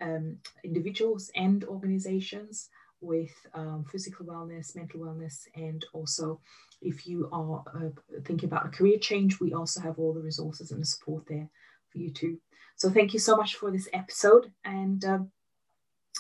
um, 0.02 0.38
individuals 0.64 1.30
and 1.36 1.64
organizations 1.64 2.68
with 3.00 3.32
um, 3.54 3.84
physical 3.90 4.26
wellness, 4.26 4.76
mental 4.76 5.00
wellness, 5.00 5.46
and 5.56 5.84
also 5.92 6.40
if 6.82 7.06
you 7.06 7.28
are 7.32 7.62
uh, 7.74 8.20
thinking 8.24 8.48
about 8.48 8.66
a 8.66 8.70
career 8.70 8.98
change, 8.98 9.40
we 9.40 9.52
also 9.54 9.80
have 9.80 9.98
all 9.98 10.12
the 10.12 10.20
resources 10.20 10.70
and 10.70 10.80
the 10.80 10.86
support 10.86 11.24
there 11.28 11.48
for 11.90 11.98
you 11.98 12.12
too. 12.12 12.38
So 12.76 12.90
thank 12.90 13.12
you 13.12 13.20
so 13.20 13.36
much 13.36 13.54
for 13.54 13.70
this 13.70 13.88
episode. 13.92 14.52
And 14.64 15.04
um, 15.04 15.30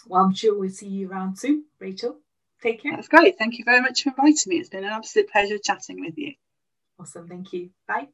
well, 0.06 0.24
I'm 0.24 0.34
sure 0.34 0.58
we'll 0.58 0.70
see 0.70 0.88
you 0.88 1.10
around 1.10 1.36
soon. 1.38 1.64
Rachel, 1.80 2.18
take 2.62 2.82
care. 2.82 2.92
That's 2.94 3.08
great. 3.08 3.38
Thank 3.38 3.58
you 3.58 3.64
very 3.64 3.80
much 3.80 4.02
for 4.02 4.10
inviting 4.10 4.36
me. 4.46 4.56
It's 4.56 4.68
been 4.68 4.84
an 4.84 4.90
absolute 4.90 5.30
pleasure 5.30 5.58
chatting 5.58 6.00
with 6.00 6.16
you. 6.16 6.34
Awesome. 6.98 7.28
Thank 7.28 7.52
you. 7.52 7.70
Bye. 7.88 8.08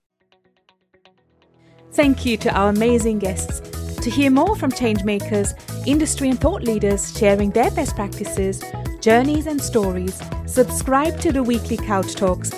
Thank 1.93 2.25
you 2.25 2.37
to 2.39 2.51
our 2.55 2.69
amazing 2.69 3.19
guests 3.19 3.61
To 4.03 4.11
hear 4.11 4.31
more 4.31 4.55
from 4.57 4.71
changemakers, 4.71 5.55
industry 5.87 6.31
and 6.31 6.41
thought 6.41 6.63
leaders 6.63 7.19
sharing 7.19 7.51
their 7.51 7.71
best 7.73 7.97
practices, 7.97 8.63
journeys, 9.01 9.47
and 9.47 9.61
stories, 9.61 10.21
subscribe 10.49 11.21
to 11.21 11.31
the 11.31 11.43
weekly 11.43 11.77
Couch 11.77 12.15
Talks. 12.15 12.51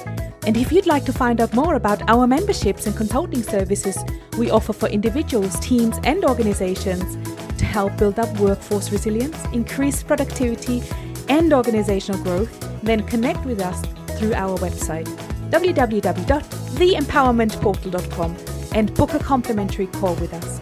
And 0.47 0.57
if 0.57 0.71
you'd 0.73 0.87
like 0.87 1.05
to 1.05 1.13
find 1.13 1.39
out 1.41 1.53
more 1.53 1.75
about 1.75 2.09
our 2.09 2.27
memberships 2.27 2.87
and 2.87 2.97
consulting 2.97 3.43
services 3.43 3.99
we 4.39 4.51
offer 4.51 4.73
for 4.73 4.89
individuals, 4.89 5.61
teams, 5.61 5.99
and 6.05 6.25
organizations 6.25 7.19
to 7.59 7.67
help 7.67 7.95
build 7.99 8.19
up 8.19 8.35
workforce 8.39 8.91
resilience, 8.91 9.45
increase 9.53 10.03
productivity, 10.03 10.83
and 11.29 11.53
organizational 11.53 12.23
growth, 12.23 12.59
then 12.83 13.07
connect 13.07 13.45
with 13.45 13.61
us 13.61 13.85
through 14.19 14.33
our 14.35 14.57
website 14.59 15.07
www.theempowermentportal.com 15.51 18.37
and 18.73 18.95
book 18.95 19.15
a 19.15 19.19
complimentary 19.19 19.89
call 19.89 20.15
with 20.15 20.33
us. 20.33 20.61